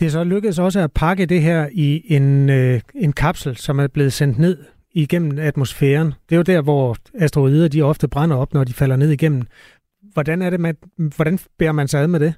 [0.00, 3.78] Det er så lykkedes også at pakke det her i en, øh, en kapsel, som
[3.78, 4.56] er blevet sendt ned
[4.94, 6.08] igennem atmosfæren.
[6.26, 9.42] Det er jo der, hvor asteroider de ofte brænder op, når de falder ned igennem.
[10.14, 10.76] Hvordan er det, man,
[11.16, 12.34] hvordan bærer man sig ad med det?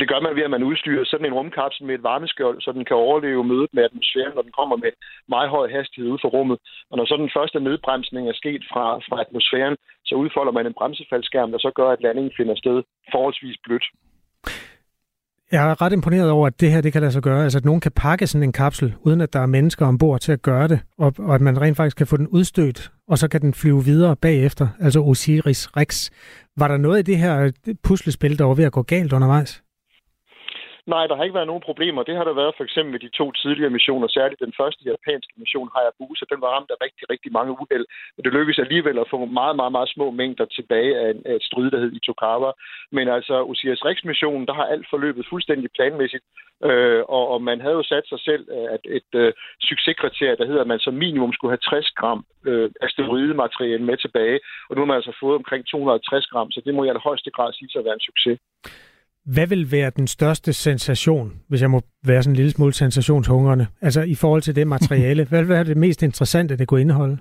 [0.00, 2.84] Det gør man ved, at man udstyrer sådan en rumkapsel med et varmeskjold, så den
[2.84, 4.92] kan overleve mødet med atmosfæren, når den kommer med
[5.28, 6.58] meget høj hastighed ud fra rummet.
[6.90, 10.78] Og når så den første nedbremsning er sket fra, fra atmosfæren, så udfolder man en
[10.78, 13.86] bremsefaldskærm, der så gør, at landingen finder sted forholdsvis blødt.
[15.52, 17.44] Jeg er ret imponeret over, at det her det kan lade sig gøre.
[17.44, 20.32] Altså, at nogen kan pakke sådan en kapsel, uden at der er mennesker ombord til
[20.32, 23.28] at gøre det, og, og at man rent faktisk kan få den udstødt, og så
[23.28, 26.10] kan den flyve videre bagefter, altså Osiris Rex.
[26.56, 29.62] Var der noget i det her øh, puslespil, der var ved at gå galt undervejs?
[30.94, 32.02] Nej, der har ikke været nogen problemer.
[32.02, 35.34] Det har der været for eksempel med de to tidligere missioner, særligt den første japanske
[35.42, 36.24] mission, Hayabusa.
[36.32, 39.56] Den var ramt af rigtig, rigtig mange uheld, men det lykkedes alligevel at få meget,
[39.60, 42.50] meget, meget små mængder tilbage af, en, af et stryde, der hed Itokawa.
[42.96, 46.24] Men altså, Osiris Rex-missionen, der har alt forløbet fuldstændig planmæssigt,
[46.68, 49.32] øh, og, og man havde jo sat sig selv øh, at et øh,
[49.70, 54.40] succeskriterie, der hedder, at man som minimum skulle have 60 gram øh, asteroidemateriale med tilbage,
[54.68, 57.30] og nu har man altså fået omkring 250 gram, så det må jeg i højeste
[57.30, 58.38] grad sige sig at være en succes.
[59.32, 63.66] Hvad vil være den største sensation, hvis jeg må være sådan en lille smule sensationshungrende?
[63.80, 65.24] Altså i forhold til det materiale.
[65.24, 67.18] Hvad vil være det mest interessante, det kunne indeholde?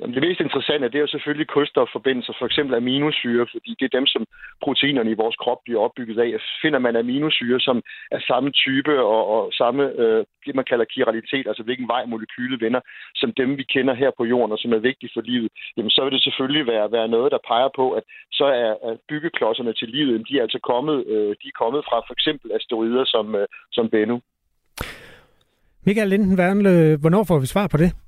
[0.00, 3.96] Jamen, det mest interessante det er jo selvfølgelig kulstofforbindelser, for eksempel aminosyre, fordi det er
[3.98, 4.22] dem, som
[4.64, 6.30] proteinerne i vores krop bliver opbygget af.
[6.62, 7.76] Finder man aminosyre, som
[8.16, 12.60] er samme type og, og samme, øh, det man kalder kiralitet, altså hvilken vej molekylet
[12.60, 12.80] vender,
[13.14, 16.00] som dem vi kender her på jorden og som er vigtige for livet, jamen så
[16.04, 19.88] vil det selvfølgelig være, være noget, der peger på, at så er, at byggeklodserne til
[19.88, 23.46] livet, de er altså kommet, øh, de er kommet fra for eksempel asteroider som, øh,
[23.72, 24.20] som Bennu.
[25.86, 28.07] Michael Linden Wernle, hvornår får vi svar på det?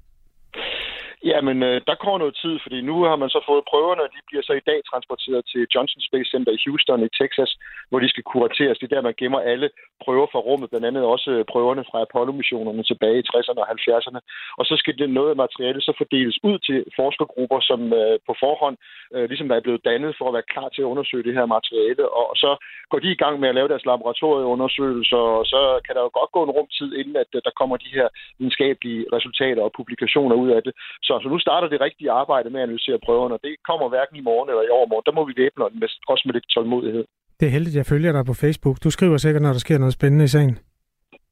[1.24, 4.20] Jamen, øh, der går noget tid, fordi nu har man så fået prøverne, og de
[4.28, 7.50] bliver så i dag transporteret til Johnson Space Center i Houston i Texas,
[7.88, 8.78] hvor de skal kurateres.
[8.78, 9.68] Det er der, man gemmer alle
[10.04, 14.20] prøver fra rummet, blandt andet også øh, prøverne fra Apollo-missionerne tilbage i 60'erne og 70'erne.
[14.58, 18.32] Og så skal det noget af materialet så fordeles ud til forskergrupper, som øh, på
[18.42, 18.76] forhånd
[19.14, 22.04] øh, ligesom er blevet dannet for at være klar til at undersøge det her materiale.
[22.18, 22.50] Og, og så
[22.90, 26.30] går de i gang med at lave deres laboratorieundersøgelser, og så kan der jo godt
[26.36, 28.08] gå en rumtid, inden at øh, der kommer de her
[28.38, 30.72] videnskabelige resultater og publikationer ud af det.
[31.10, 34.16] Så, så nu starter det rigtige arbejde med at analysere prøverne, og det kommer hverken
[34.20, 35.06] i morgen eller i overmorgen.
[35.08, 37.04] Der må vi væbne med, også med lidt tålmodighed.
[37.38, 38.76] Det er heldigt, jeg følger dig på Facebook.
[38.84, 40.52] Du skriver sikkert, når der sker noget spændende i sagen.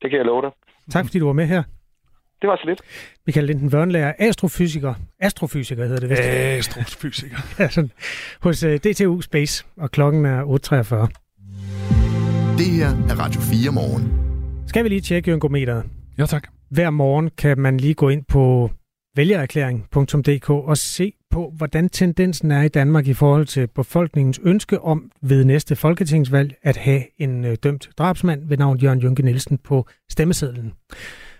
[0.00, 0.52] Det kan jeg love dig.
[0.94, 1.62] Tak fordi du var med her.
[2.40, 2.80] Det var så lidt.
[3.26, 4.94] Michael Linden Wørnlager, astrofysiker.
[5.20, 6.76] Astrofysiker hedder det vist.
[6.78, 7.36] Astrofysiker.
[7.60, 7.90] ja, sådan,
[8.42, 10.48] hos uh, øh, DTU Space, og klokken er 8.43.
[12.60, 14.04] Det her er Radio 4 morgen.
[14.66, 15.84] Skal vi lige tjekke yngometeret?
[16.18, 16.44] Ja, tak.
[16.70, 18.70] Hver morgen kan man lige gå ind på
[19.18, 25.10] vælgererklæring.dk og se på, hvordan tendensen er i Danmark i forhold til befolkningens ønske om
[25.20, 29.86] ved næste folketingsvalg at have en øh, dømt drabsmand ved navn Jørgen Jynke Nielsen på
[30.10, 30.72] stemmesedlen.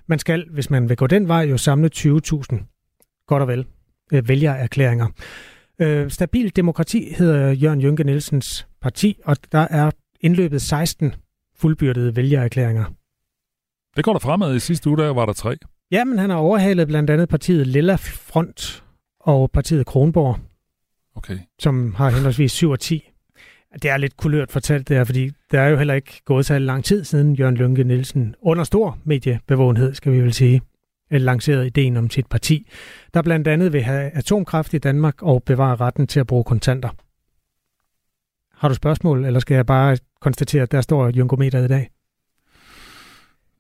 [0.07, 3.67] Man skal, hvis man vil gå den vej, jo samle 20.000 godt og vel
[4.13, 5.07] øh, vælgererklæringer.
[5.79, 11.15] Øh, Stabil Demokrati hedder Jørgen Jynke Nielsens parti, og der er indløbet 16
[11.57, 12.85] fuldbyrdede vælgererklæringer.
[13.97, 14.57] Det går der fremad.
[14.57, 15.57] I sidste uge der var der tre.
[15.91, 18.85] Ja, men han har overhalet blandt andet partiet Lilla Front
[19.21, 20.39] og partiet Kronborg,
[21.15, 21.39] okay.
[21.59, 23.11] som har henholdsvis 7 og 10
[23.83, 26.59] Det er lidt kulørt fortalt det her, fordi der er jo heller ikke gået så
[26.59, 30.63] lang tid siden Jørgen Lønke Nielsen under stor mediebevågenhed, skal vi vel sige,
[31.11, 32.69] lanceret ideen om sit parti,
[33.15, 36.89] der blandt andet vil have atomkraft i Danmark og bevare retten til at bruge kontanter.
[38.55, 41.91] Har du spørgsmål, eller skal jeg bare konstatere, at der står Junkometer i dag?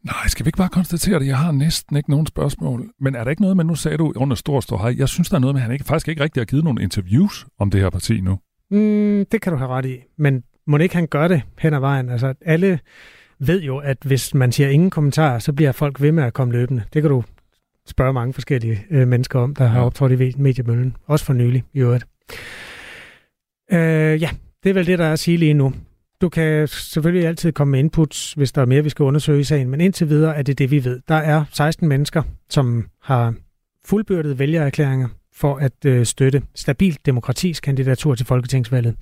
[0.04, 1.26] Nej, skal vi ikke bare konstatere det?
[1.26, 2.90] Jeg har næsten ikke nogen spørgsmål.
[3.00, 5.28] Men er der ikke noget med, nu sagde du under stor stor hej, jeg synes,
[5.28, 7.70] der er noget med, at han ikke, faktisk ikke rigtig har givet nogle interviews om
[7.70, 8.38] det her parti nu.
[8.70, 9.96] Mm, det kan du have ret i.
[10.18, 12.08] Men må ikke han gøre det hen ad vejen?
[12.08, 12.78] Altså, alle
[13.38, 16.52] ved jo, at hvis man siger ingen kommentarer, så bliver folk ved med at komme
[16.52, 16.82] løbende.
[16.92, 17.24] Det kan du
[17.86, 20.96] spørge mange forskellige øh, mennesker om, der har optrådt i mediemøllen.
[21.06, 22.06] Også for nylig, i øvrigt.
[23.72, 24.30] Øh, ja,
[24.62, 25.72] det er vel det, der er at sige lige nu.
[26.20, 29.44] Du kan selvfølgelig altid komme med inputs, hvis der er mere, vi skal undersøge i
[29.44, 31.00] sagen, men indtil videre er det det, vi ved.
[31.08, 33.34] Der er 16 mennesker, som har
[33.84, 38.96] fuldbyrdet vælgererklæringer for at øh, støtte stabilt demokratis kandidatur til Folketingsvalget,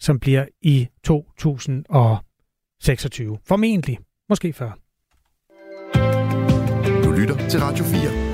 [0.00, 3.38] som bliver i 2026.
[3.46, 3.98] Formentlig.
[4.28, 4.70] Måske før.
[7.04, 8.29] Du lytter til Radio 4.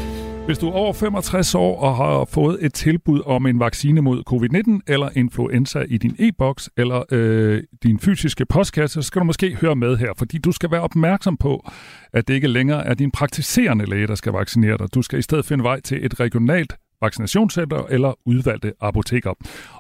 [0.47, 4.23] Hvis du er over 65 år og har fået et tilbud om en vaccine mod
[4.31, 9.55] covid-19 eller influenza i din e-boks eller øh, din fysiske postkasse, så skal du måske
[9.55, 11.71] høre med her, fordi du skal være opmærksom på,
[12.13, 14.95] at det ikke længere er din praktiserende læge, der skal vaccinere dig.
[14.95, 19.31] Du skal i stedet finde vej til et regionalt vaccinationscenter eller udvalgte apoteker.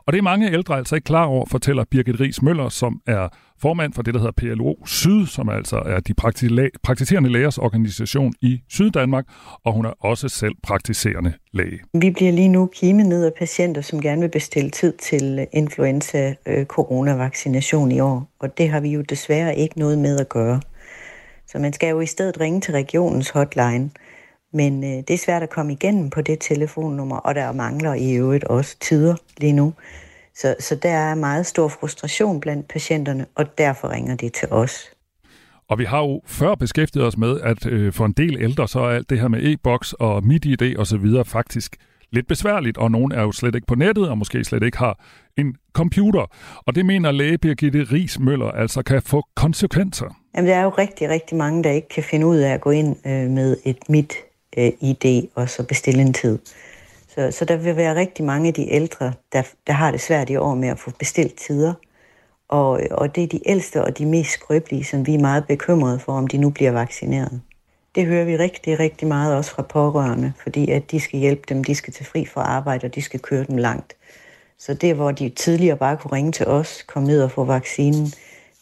[0.06, 3.28] Og det er mange ældre altså ikke klar over, fortæller Birgit Ries Møller, som er
[3.58, 6.14] formand for det, der hedder PLO Syd, som altså er de
[6.82, 9.24] praktiserende lægers organisation i Syddanmark,
[9.64, 11.80] og hun er også selv praktiserende læge.
[11.94, 15.46] Vi bliver lige nu kimet ned af patienter, som gerne vil bestille tid til øh,
[15.52, 20.60] influenza-coronavaccination øh, i år, og det har vi jo desværre ikke noget med at gøre.
[21.46, 23.90] Så man skal jo i stedet ringe til regionens hotline–
[24.52, 28.14] men øh, det er svært at komme igennem på det telefonnummer, og der mangler i
[28.14, 29.74] øvrigt også tider lige nu.
[30.34, 34.90] Så, så der er meget stor frustration blandt patienterne, og derfor ringer de til os.
[35.68, 38.80] Og vi har jo før beskæftiget os med, at øh, for en del ældre, så
[38.80, 41.76] er alt det her med e-boks og MidiID og så videre faktisk
[42.12, 45.04] lidt besværligt, og nogen er jo slet ikke på nettet, og måske slet ikke har
[45.36, 46.26] en computer.
[46.66, 50.16] Og det mener læge Birgitte Ries Møller altså kan få konsekvenser.
[50.36, 52.70] Jamen, der er jo rigtig, rigtig mange, der ikke kan finde ud af at gå
[52.70, 54.14] ind øh, med et mit
[54.56, 56.38] øh, ID og så bestille en tid.
[57.08, 60.30] Så, så der vil være rigtig mange af de ældre, der, der har det svært
[60.30, 61.74] i år med at få bestilt tider.
[62.48, 65.98] Og, og det er de ældste og de mest skrøbelige, som vi er meget bekymrede
[65.98, 67.40] for, om de nu bliver vaccineret.
[67.94, 71.64] Det hører vi rigtig, rigtig meget også fra pårørende, fordi at de skal hjælpe dem,
[71.64, 73.96] de skal til fri fra arbejde, og de skal køre dem langt.
[74.58, 78.06] Så det, hvor de tidligere bare kunne ringe til os, komme ned og få vaccinen,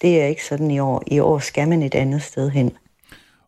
[0.03, 1.03] det er ikke sådan i år.
[1.07, 2.77] I år skal man et andet sted hen.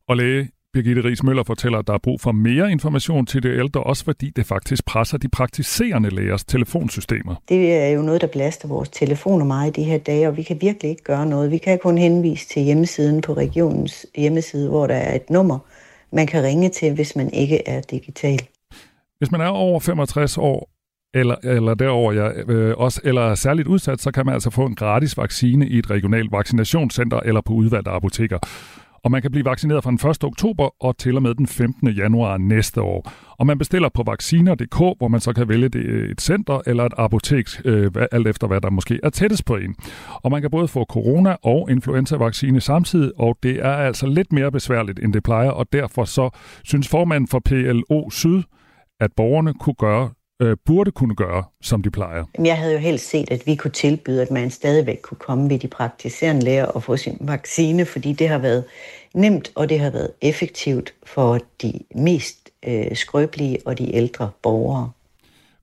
[0.08, 3.58] Og læge, Birgitte Ries Møller fortæller, at der er brug for mere information til det
[3.58, 7.34] ældre, også fordi det faktisk presser de praktiserende lægers telefonsystemer.
[7.48, 10.42] Det er jo noget, der belaster vores telefoner meget i de her dage, og vi
[10.42, 11.50] kan virkelig ikke gøre noget.
[11.50, 15.58] Vi kan kun henvise til hjemmesiden på regionens hjemmeside, hvor der er et nummer,
[16.12, 18.40] man kan ringe til, hvis man ikke er digital.
[19.18, 20.70] Hvis man er over 65 år,
[21.14, 24.66] eller, eller derover ja, øh, også, eller er særligt udsat, så kan man altså få
[24.66, 28.38] en gratis vaccine i et regionalt vaccinationscenter eller på udvalgte apoteker.
[29.06, 30.24] Og man kan blive vaccineret fra den 1.
[30.24, 31.88] oktober og til og med den 15.
[31.88, 33.12] januar næste år.
[33.38, 36.84] Og man bestiller på vacciner.dk, hvor man så kan vælge det øh, et center eller
[36.84, 39.74] et apotek, øh, alt efter hvad der måske er tættest på en.
[40.12, 44.52] Og man kan både få corona- og influenza-vaccine samtidig, og det er altså lidt mere
[44.52, 46.30] besværligt, end det plejer, og derfor så
[46.64, 48.42] synes formanden for PLO Syd,
[49.00, 50.10] at borgerne kunne gøre
[50.42, 52.24] øh, burde kunne gøre, som de plejer?
[52.38, 55.58] Jeg havde jo helst set, at vi kunne tilbyde, at man stadigvæk kunne komme ved
[55.58, 58.64] de praktiserende læger og få sin vaccine, fordi det har været
[59.14, 64.90] nemt, og det har været effektivt for de mest øh, skrøbelige og de ældre borgere.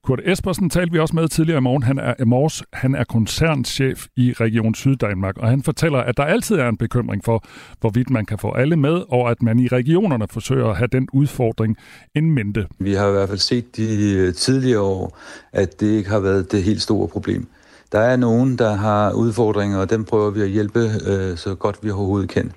[0.07, 1.83] Kurt Espersen talte vi også med tidligere i morgen.
[1.83, 6.23] Han er, i morges, han er koncernchef i Region Syddanmark, og han fortæller, at der
[6.23, 7.43] altid er en bekymring for,
[7.79, 11.07] hvorvidt man kan få alle med, og at man i regionerne forsøger at have den
[11.13, 11.77] udfordring
[12.15, 12.67] en mente.
[12.79, 15.17] Vi har i hvert fald set de øh, tidligere år,
[15.53, 17.47] at det ikke har været det helt store problem.
[17.91, 21.79] Der er nogen, der har udfordringer, og dem prøver vi at hjælpe øh, så godt
[21.81, 22.51] vi overhovedet kan.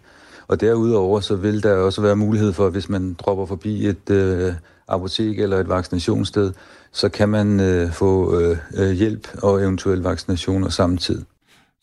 [0.49, 4.53] Og derudover så vil der også være mulighed for, hvis man dropper forbi et øh,
[4.88, 6.53] apotek eller et vaccinationssted,
[6.97, 11.24] så kan man øh, få øh, øh hjælp og eventuelle vaccinationer samtidig.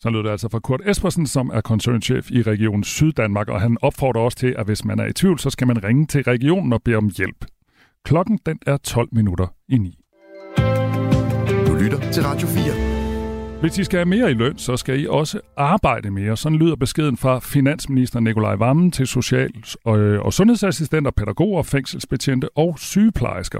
[0.00, 3.76] Så lød det altså fra Kurt Espersen, som er koncernchef i Region Syddanmark, og han
[3.82, 6.72] opfordrer også til, at hvis man er i tvivl, så skal man ringe til regionen
[6.72, 7.44] og bede om hjælp.
[8.04, 9.98] Klokken den er 12 minutter i 9.
[11.66, 12.93] Du lytter til Radio 4.
[13.64, 16.36] Hvis I skal have mere i løn, så skal I også arbejde mere.
[16.36, 22.78] Sådan lyder beskeden fra finansminister Nikolaj Vammen til social- øh, og, sundhedsassistenter, pædagoger, fængselsbetjente og
[22.78, 23.58] sygeplejersker.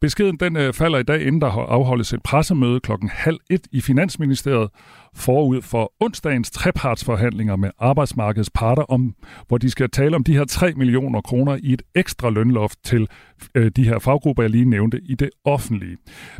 [0.00, 3.80] Beskeden den øh, falder i dag, inden der afholdes et pressemøde klokken halv et i
[3.80, 4.70] Finansministeriet
[5.14, 9.14] forud for onsdagens trepartsforhandlinger med arbejdsmarkedets parter, om,
[9.48, 13.08] hvor de skal tale om de her 3 millioner kroner i et ekstra lønloft til
[13.54, 15.96] øh, de her faggrupper, jeg lige nævnte, i det offentlige.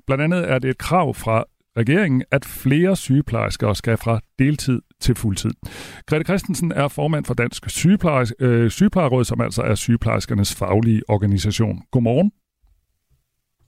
[0.06, 1.44] Blandt andet er det et krav fra
[1.76, 5.50] regeringen, at flere sygeplejersker skal fra deltid til fuldtid.
[6.06, 11.76] Grete Christensen er formand for Dansk Sygepleje, øh, Sygeplejeråd, som altså er sygeplejerskernes faglige organisation.
[11.90, 12.32] Godmorgen.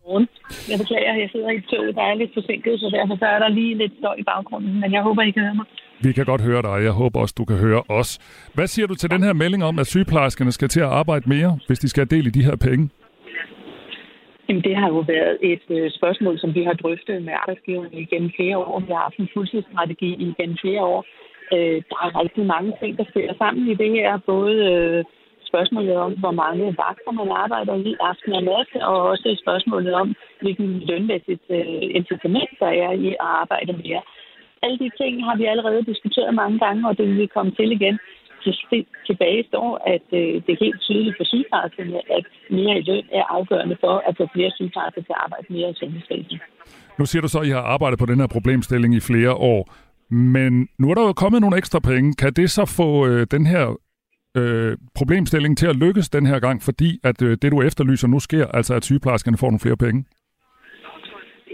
[0.02, 0.28] Godmorgen.
[0.70, 3.48] Jeg beklager, jeg sidder i tog, der er lidt forsinket, så derfor så er der
[3.48, 5.66] lige lidt støj i baggrunden, men jeg håber, I kan høre mig.
[6.00, 6.84] Vi kan godt høre dig.
[6.84, 8.18] Jeg håber også, du kan høre os.
[8.54, 11.58] Hvad siger du til den her melding om, at sygeplejerskerne skal til at arbejde mere,
[11.66, 12.90] hvis de skal have del i de her penge?
[14.48, 18.30] Jamen, det har jo været et øh, spørgsmål, som vi har drøftet med arbejdsgiverne igennem
[18.36, 18.80] flere år.
[18.80, 21.04] Vi har haft en fuldtidsstrategi igennem flere år.
[21.54, 24.18] Øh, der er rigtig mange ting, der spiller sammen i det her.
[24.32, 25.04] Både øh,
[25.50, 30.14] spørgsmålet om, hvor mange vagter man arbejder i aften og nat, og også spørgsmålet om,
[30.40, 34.02] hvilken lønmæssigt øh, incitament der er i at arbejde mere.
[34.62, 37.72] Alle de ting har vi allerede diskuteret mange gange, og det vil vi komme til
[37.72, 37.98] igen
[39.08, 42.24] tilbage står, at øh, det er helt tydeligt for sygeplejerskerne, at
[42.58, 45.74] mere i løn er afgørende for at få flere sygeplejersker til at arbejde mere i
[45.80, 46.40] sundhedsvæsenet.
[46.98, 49.60] Nu siger du så, at I har arbejdet på den her problemstilling i flere år,
[50.14, 52.14] men nu er der jo kommet nogle ekstra penge.
[52.14, 53.64] Kan det så få øh, den her
[54.36, 58.20] øh, problemstilling til at lykkes den her gang, fordi at øh, det, du efterlyser nu
[58.20, 60.04] sker, altså at sygeplejerskerne får nogle flere penge?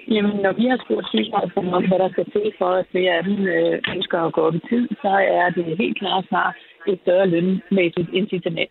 [0.09, 3.25] Jamen, når vi har spurgt sygeplejerskerne om, hvad der skal til for, at flere af
[3.25, 6.57] dem øh, ønsker at gå op i tid, så er det helt klart svar
[6.89, 8.71] et større lønmæssigt incitament.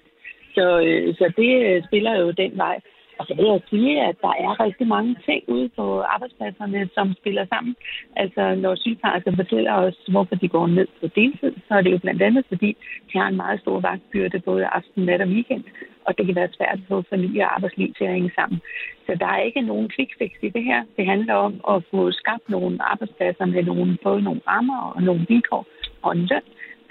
[0.55, 2.79] Så, øh, så det øh, spiller jo den vej.
[3.19, 7.13] Og så vil jeg sige, at der er rigtig mange ting ude på arbejdspladserne, som
[7.21, 7.75] spiller sammen.
[8.15, 11.97] Altså, når sygeplejersker fortæller os, hvorfor de går ned på deltid, så er det jo
[11.97, 12.77] blandt andet, fordi
[13.13, 15.63] de har en meget stor vagtbyrde både aften, nat og weekend,
[16.05, 18.59] og det kan være svært at få familie og arbejdsliv til at hænge sammen.
[19.05, 20.79] Så der er ikke nogen quick fix i det her.
[20.97, 25.25] Det handler om at få skabt nogle arbejdspladser med nogle, både nogle rammer og nogle
[25.29, 25.65] vilkår
[26.01, 26.45] og en løn,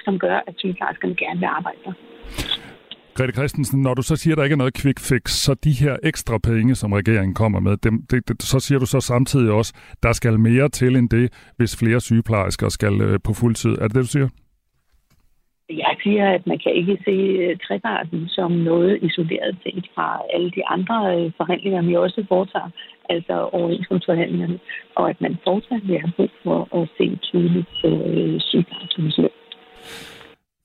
[0.05, 1.93] som gør, at sygeplejerskerne gerne vil arbejde der.
[3.15, 5.73] Grete Christensen, når du så siger, at der ikke er noget quick fix, så de
[5.73, 9.51] her ekstra penge, som regeringen kommer med, dem, det, det, så siger du så samtidig
[9.51, 13.71] også, der skal mere til end det, hvis flere sygeplejersker skal øh, på fuld tid.
[13.71, 14.29] Er det det, du siger?
[15.71, 20.51] Jeg siger, at man kan ikke se øh, treparten som noget isoleret set fra alle
[20.51, 22.71] de andre øh, forhandlinger, vi også foretager,
[23.09, 24.59] altså overenskomstforhandlingerne,
[24.95, 29.31] og at man fortsat vil have brug for at se tydeligt på øh, sygeplejerskens løn.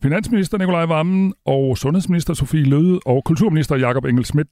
[0.05, 4.47] Finansminister Nikolaj Vammen og sundhedsminister Sofie Løde og kulturminister Jakob Engel Schmidt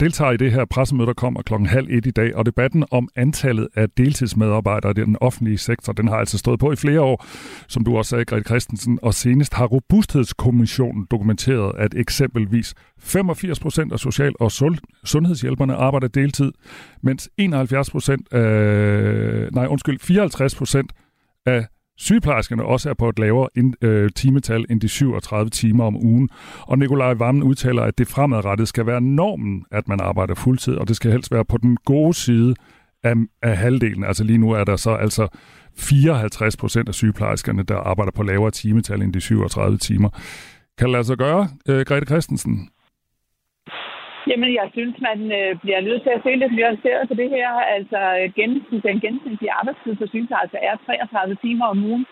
[0.00, 2.36] deltager i det her pressemøde, der kommer klokken halv et i dag.
[2.36, 6.72] Og debatten om antallet af deltidsmedarbejdere i den offentlige sektor, den har altså stået på
[6.72, 7.24] i flere år,
[7.68, 8.98] som du også sagde, Grete Christensen.
[9.02, 14.52] Og senest har Robusthedskommissionen dokumenteret, at eksempelvis 85 procent af social- og
[15.04, 16.52] sundhedshjælperne arbejder deltid,
[17.02, 20.92] mens 71 procent af, nej undskyld, 54 procent
[21.46, 21.66] af
[21.98, 26.28] sygeplejerskerne også er på et lavere ind, øh, timetal end de 37 timer om ugen.
[26.60, 30.88] Og Nikolaj Vammen udtaler, at det fremadrettet skal være normen, at man arbejder fuldtid, og
[30.88, 32.54] det skal helst være på den gode side
[33.02, 34.04] af, af halvdelen.
[34.04, 35.28] Altså lige nu er der så altså
[35.76, 40.08] 54 procent af sygeplejerskerne, der arbejder på lavere timetal end de 37 timer.
[40.78, 42.68] Kan det lade sig gøre, øh, Grete Christensen?
[44.28, 47.50] Jamen, jeg synes, man øh, bliver nødt til at se lidt nuanceret på det her.
[47.76, 52.06] Altså, øh, gennemsnit, den gennemsnitlige arbejdstid for sygeplejersker er 33 timer om ugen.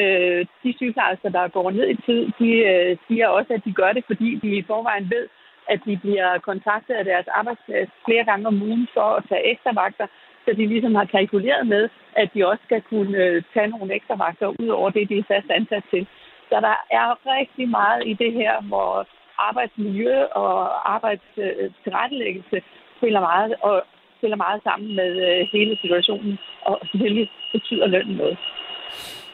[0.00, 3.92] Øh, de sygeplejersker, der går ned i tid, de øh, siger også, at de gør
[3.92, 5.24] det, fordi de i forvejen ved,
[5.72, 9.72] at de bliver kontaktet af deres arbejdsplads flere gange om ugen for at tage ekstra
[9.82, 10.06] vagter,
[10.44, 14.14] så de ligesom har kalkuleret med, at de også skal kunne øh, tage nogle ekstra
[14.24, 16.06] vagter ud over det, de er fast ansat til.
[16.48, 19.06] Så der er rigtig meget i det her, hvor
[19.48, 20.54] arbejdsmiljø og
[20.94, 22.58] arbejdstilrettelæggelse
[22.98, 23.82] spiller meget, og
[24.18, 28.38] spiller meget sammen med øh, hele situationen, og selvfølgelig betyder lønnen noget.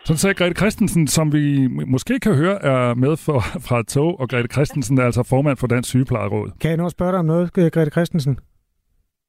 [0.06, 4.20] Sådan sagde Grete Christensen, som vi måske kan høre er med for, fra et tog,
[4.20, 6.50] og Grete Christensen er altså formand for Dansk Sygeplejeråd.
[6.60, 8.38] Kan jeg nå at spørge dig om noget, Grete Christensen?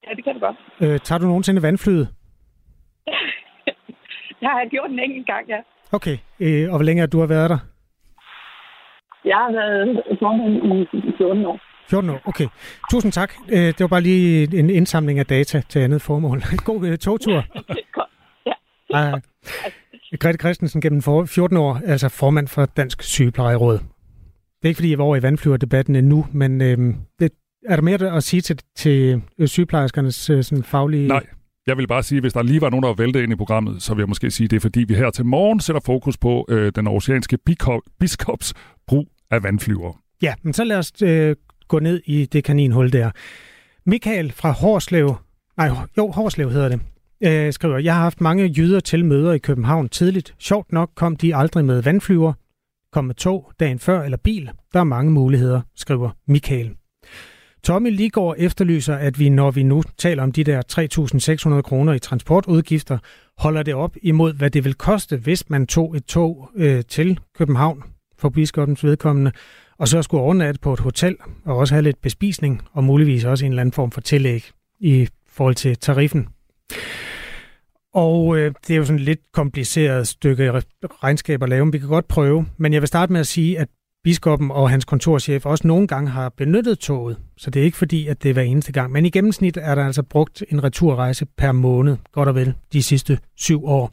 [0.08, 0.58] Ja, det kan du godt.
[0.82, 2.08] Øh, tager du nogensinde vandflyet?
[4.44, 5.60] jeg har gjort den enkelt gang, ja.
[5.92, 7.75] Okay, øh, og hvor længe har du har været der?
[9.26, 10.52] Jeg har været formand
[10.94, 11.60] i 14 år.
[11.90, 12.48] 14 år, okay.
[12.92, 13.34] Tusind tak.
[13.50, 16.42] Øh, det var bare lige en indsamling af data til andet formål.
[16.66, 17.44] God uh, togtur.
[18.94, 19.14] ja.
[19.14, 19.20] Uh,
[20.20, 23.74] Grete Christensen gennem 14 år, altså formand for Dansk Sygeplejeråd.
[23.74, 27.32] Det er ikke, fordi jeg var over i vandflyverdebatten endnu, men øhm, det,
[27.66, 31.08] er der mere at sige til, til sygeplejerskernes øh, sådan faglige...
[31.08, 31.24] Nej,
[31.68, 33.82] Jeg vil bare sige, hvis der lige var nogen, der var væltet ind i programmet,
[33.82, 36.46] så vil jeg måske sige, det er fordi, vi her til morgen sætter fokus på
[36.50, 37.38] øh, den oceanske
[38.00, 38.54] biskops
[38.88, 40.02] brug af vandflyver.
[40.22, 41.36] Ja, men så lad os øh,
[41.68, 43.12] gå ned i det kaninhul der.
[43.86, 45.16] Michael fra Horslev,
[45.58, 46.80] nej, jo, Horslev hedder det,
[47.24, 50.36] øh, skriver, jeg har haft mange jyder til møder i København tidligt.
[50.40, 52.34] Sjovt nok kom de aldrig med vandflyver,
[52.92, 54.50] kom med tog dagen før eller bil.
[54.74, 56.76] Der er mange muligheder, skriver Michael.
[57.64, 60.62] Tommy Ligård efterlyser, at vi, når vi nu taler om de der
[61.58, 62.98] 3.600 kroner i transportudgifter,
[63.38, 67.20] holder det op imod, hvad det vil koste, hvis man tog et tog øh, til
[67.38, 67.84] København
[68.18, 69.32] for biskopens vedkommende,
[69.78, 73.46] og så skulle overnatte på et hotel, og også have lidt bespisning, og muligvis også
[73.46, 76.28] en eller anden form for tillæg i forhold til tariffen.
[77.94, 80.62] Og øh, det er jo sådan et lidt kompliceret stykke
[81.04, 82.46] regnskab at lave, men vi kan godt prøve.
[82.58, 83.68] Men jeg vil starte med at sige, at
[84.04, 88.08] biskoppen og hans kontorchef også nogle gange har benyttet toget, så det er ikke fordi,
[88.08, 88.92] at det er hver eneste gang.
[88.92, 92.84] Men i gennemsnit er der altså brugt en returrejse per måned, godt og vel, de
[92.84, 93.92] sidste syv år.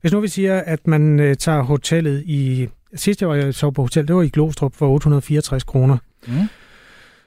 [0.00, 2.68] Hvis nu vi siger, at man øh, tager hotellet i...
[2.94, 5.98] Sidste år, jeg sov på hotel, det var i Glostrup for 864 kroner.
[6.26, 6.32] Mm.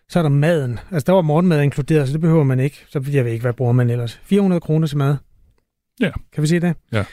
[0.09, 0.79] Så er der maden.
[0.91, 2.85] Altså, der var morgenmad inkluderet, så det behøver man ikke.
[2.89, 4.21] Så jeg ved ikke, hvad bruger man ellers.
[4.23, 5.15] 400 kroner til mad.
[5.99, 6.11] Ja.
[6.33, 6.75] Kan vi se det?
[6.91, 7.03] Ja.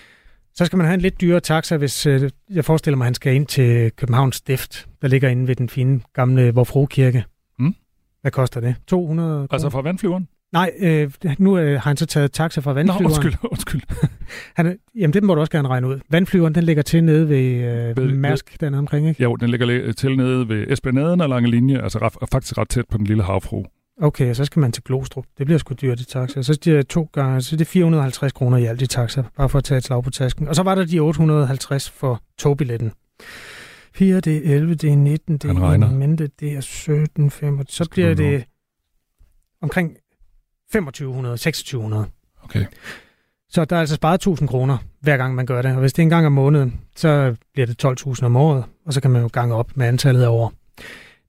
[0.55, 3.15] Så skal man have en lidt dyrere taxa, hvis øh, jeg forestiller mig, at han
[3.15, 7.25] skal ind til Københavns Stift, der ligger inde ved den fine gamle Vorfro Kirke.
[7.59, 7.75] Mm.
[8.21, 8.75] Hvad koster det?
[8.87, 9.47] 200 kroner?
[9.53, 10.29] Altså fra vandflyveren?
[10.53, 13.03] Nej, øh, nu øh, har han så taget taxa fra vandflyveren.
[13.03, 13.81] Nå, undskyld, undskyld.
[14.57, 16.01] han, jamen, det må du også gerne regne ud.
[16.11, 19.23] Vandflyveren, den ligger til nede ved, øh, ved Mærsk, dernede omkring, ikke?
[19.23, 22.85] Jo, den ligger til nede ved Esplanaden og Lange Linje, altså ret, faktisk ret tæt
[22.91, 23.65] på den lille havfru.
[24.01, 25.25] Okay, så skal man til Glostrup.
[25.39, 26.43] Det bliver sgu dyrt i taxa.
[26.43, 29.49] Så er det to gange, så er det 450 kroner i alt i taxa, bare
[29.49, 30.49] for at tage et slag på tasken.
[30.49, 32.93] Og så var der de 850 for togbilletten.
[33.95, 37.89] 4, det er 11, det er 19, det er mente, det er 17, 5, så
[37.91, 38.45] bliver det
[39.63, 39.97] omkring
[40.73, 42.07] 2500, 2600.
[42.43, 42.67] Okay.
[43.49, 45.73] Så der er altså sparet 1000 kroner, hver gang man gør det.
[45.73, 48.93] Og hvis det er en gang om måneden, så bliver det 12.000 om året, og
[48.93, 50.53] så kan man jo gange op med antallet af år.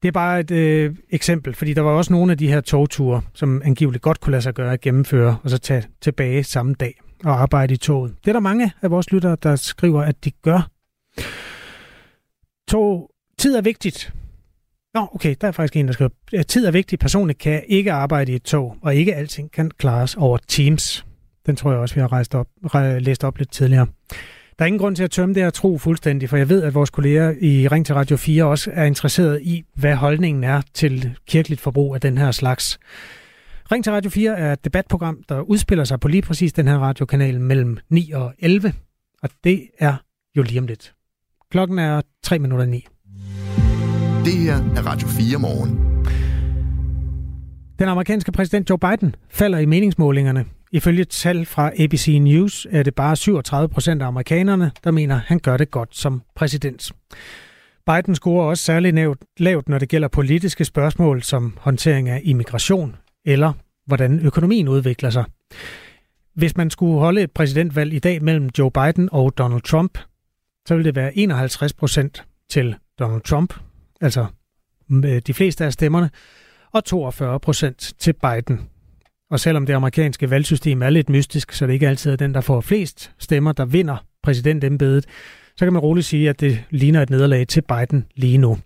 [0.02, 3.22] Det er bare et øh, eksempel, fordi der var også nogle af de her togture,
[3.34, 7.00] som angiveligt godt kunne lade sig gøre at gennemføre, og så tage tilbage samme dag
[7.24, 8.16] og arbejde i toget.
[8.24, 10.70] Det er der mange af vores lyttere, der skriver, at de gør.
[12.68, 14.14] Tog, tid er vigtigt.
[14.94, 16.10] Nå, okay, der er faktisk en, der skriver,
[16.48, 20.16] tid er vigtig, Personligt kan ikke arbejde i et tog, og ikke alting kan klares
[20.16, 21.06] over Teams.
[21.46, 22.48] Den tror jeg også, vi har rejst op,
[23.00, 23.88] læst op lidt tidligere.
[24.60, 26.74] Der er ingen grund til at tømme det her tro fuldstændig, for jeg ved, at
[26.74, 31.18] vores kolleger i Ring til Radio 4 også er interesseret i, hvad holdningen er til
[31.28, 32.80] kirkeligt forbrug af den her slags.
[33.72, 36.78] Ring til Radio 4 er et debatprogram, der udspiller sig på lige præcis den her
[36.78, 38.74] radiokanal mellem 9 og 11,
[39.24, 39.96] og det er
[40.36, 40.94] jo lige om lidt.
[41.52, 42.88] Klokken er 3 minutter 9.
[44.26, 45.80] Det her er Radio 4 morgen.
[47.80, 50.46] Den amerikanske præsident Joe Biden falder i meningsmålingerne.
[50.72, 55.40] Ifølge tal fra ABC News er det bare 37 procent af amerikanerne, der mener, han
[55.40, 56.92] gør det godt som præsident.
[57.86, 62.96] Biden scorer også særligt lavt, når det gælder politiske spørgsmål som håndtering af immigration
[63.26, 63.54] eller
[63.86, 65.26] hvordan økonomien udvikler sig.
[66.36, 69.98] Hvis man skulle holde et præsidentvalg i dag mellem Joe Biden og Donald Trump,
[70.68, 73.54] så ville det være 51 procent til Donald Trump,
[74.04, 74.26] altså
[74.92, 76.10] øh, de fleste af stemmerne,
[76.72, 78.62] og 42 procent til Biden.
[79.32, 82.42] Og selvom det amerikanske valgsystem er lidt mystisk, så det ikke altid er den, der
[82.42, 85.06] får flest stemmer, der vinder præsidentembedet,
[85.58, 88.58] så kan man roligt sige, at det ligner et nederlag til Biden lige nu.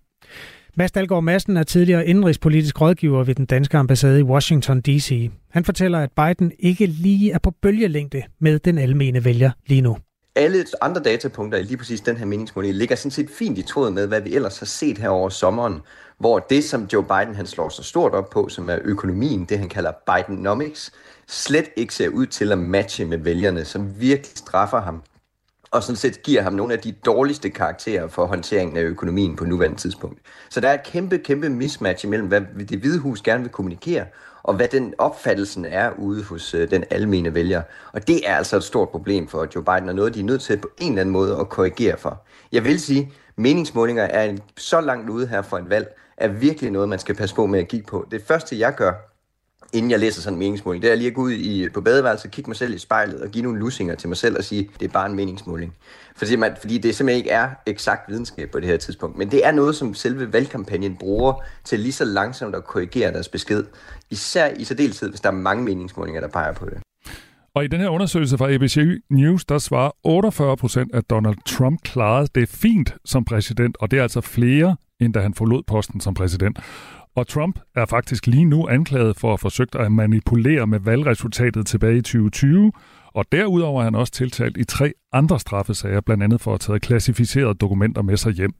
[0.76, 5.32] Mads Dalgaard Madsen er tidligere indrigspolitisk rådgiver ved den danske ambassade i Washington D.C.
[5.52, 9.98] Han fortæller, at Biden ikke lige er på bølgelængde med den almene vælger lige nu.
[10.38, 13.92] Alle andre datapunkter i lige præcis den her meningsmåling ligger sådan set fint i tråd
[13.92, 15.82] med, hvad vi ellers har set her over sommeren,
[16.18, 19.60] hvor det, som Joe Biden han slår så stort op på, som er økonomien, det
[19.60, 20.92] han kalder Bidenomics,
[21.28, 25.02] slet ikke ser ud til at matche med vælgerne, som virkelig straffer ham
[25.72, 29.46] og sådan set giver ham nogle af de dårligste karakterer for håndteringen af økonomien på
[29.46, 30.20] nuværende tidspunkt.
[30.50, 34.06] Så der er et kæmpe, kæmpe mismatch imellem, hvad det hvide hus gerne vil kommunikere,
[34.48, 37.62] og hvad den opfattelsen er ude hos øh, den almene vælger.
[37.94, 40.42] Og det er altså et stort problem for Joe Biden, og noget, de er nødt
[40.42, 42.24] til på en eller anden måde at korrigere for.
[42.52, 46.72] Jeg vil sige, meningsmålinger er en, så langt ude her for et valg, er virkelig
[46.72, 48.08] noget, man skal passe på med at kigge på.
[48.12, 48.94] Det første, jeg gør,
[49.74, 52.32] inden jeg læser sådan en meningsmåling, det er lige at gå ud i, på badeværelset,
[52.32, 54.88] kigge mig selv i spejlet og give nogle lusinger til mig selv og sige, det
[54.88, 55.74] er bare en meningsmåling.
[56.16, 59.18] Fordi, man, fordi det simpelthen ikke er eksakt videnskab på det her tidspunkt.
[59.18, 63.30] Men det er noget, som selve valgkampagnen bruger til lige så langsomt at korrigere deres
[63.30, 63.64] besked.
[64.10, 66.78] Især i særdeleshed, hvis der er mange meningsmålinger, der peger på det.
[67.58, 68.78] Og i den her undersøgelse fra ABC
[69.10, 74.00] News, der svarer 48 procent, at Donald Trump klarede det fint som præsident, og det
[74.00, 76.60] er altså flere, end da han forlod posten som præsident.
[77.18, 81.98] Og Trump er faktisk lige nu anklaget for at forsøgt at manipulere med valgresultatet tilbage
[81.98, 82.72] i 2020,
[83.14, 86.80] og derudover er han også tiltalt i tre andre straffesager, blandt andet for at have
[86.80, 88.54] klassificerede dokumenter med sig hjem.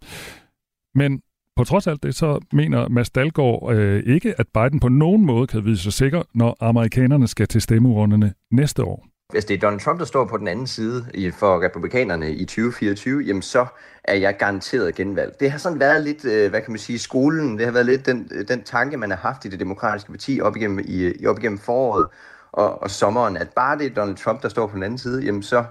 [0.96, 1.22] Men
[1.56, 5.26] på trods af alt det, så mener Mads Dalgaard øh, ikke, at Biden på nogen
[5.26, 9.08] måde kan vide sig sikker, når amerikanerne skal til stemmeurnerne næste år.
[9.32, 13.22] Hvis det er Donald Trump, der står på den anden side for republikanerne i 2024,
[13.22, 13.66] jamen så
[14.04, 15.36] er jeg garanteret genvalg.
[15.40, 18.06] Det har sådan været lidt, øh, hvad kan man sige, skolen, det har været lidt
[18.06, 21.40] den, øh, den tanke, man har haft i det demokratiske parti op igennem, i, op
[21.40, 22.08] igennem foråret
[22.52, 25.24] og, og sommeren, at bare det er Donald Trump, der står på den anden side,
[25.24, 25.64] jamen så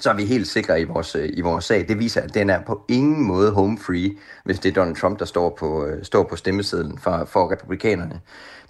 [0.00, 1.88] så er vi helt sikre i vores, øh, i vores sag.
[1.88, 4.10] Det viser, at den er på ingen måde home free,
[4.44, 8.20] hvis det er Donald Trump, der står på, står på stemmesedlen for, for republikanerne.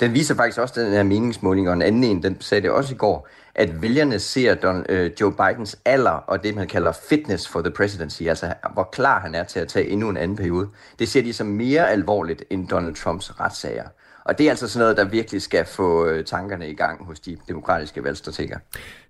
[0.01, 2.95] Den viser faktisk også den her meningsmåling, og en anden en, den sagde det også
[2.95, 3.29] i går,
[3.59, 7.71] at vælgerne ser Don, øh, Joe Bidens alder og det, man kalder fitness for the
[7.71, 11.23] presidency, altså hvor klar han er til at tage endnu en anden periode, det ser
[11.23, 13.85] de som mere alvorligt end Donald Trumps retssager.
[14.25, 17.21] Og det er altså sådan noget, der virkelig skal få øh, tankerne i gang hos
[17.21, 18.59] de demokratiske valgstrateger.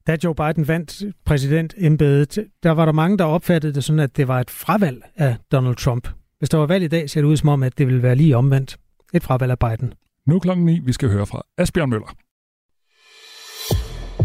[0.07, 4.29] Da Joe Biden vandt præsidentembedet, der var der mange, der opfattede det sådan, at det
[4.29, 6.09] var et fravalg af Donald Trump.
[6.39, 8.15] Hvis der var valg i dag, ser det ud som om, at det ville være
[8.15, 8.77] lige omvendt.
[9.15, 9.93] Et fravalg af Biden.
[10.27, 12.28] Nu klokken 9, vi skal høre fra Asbjørn Møller.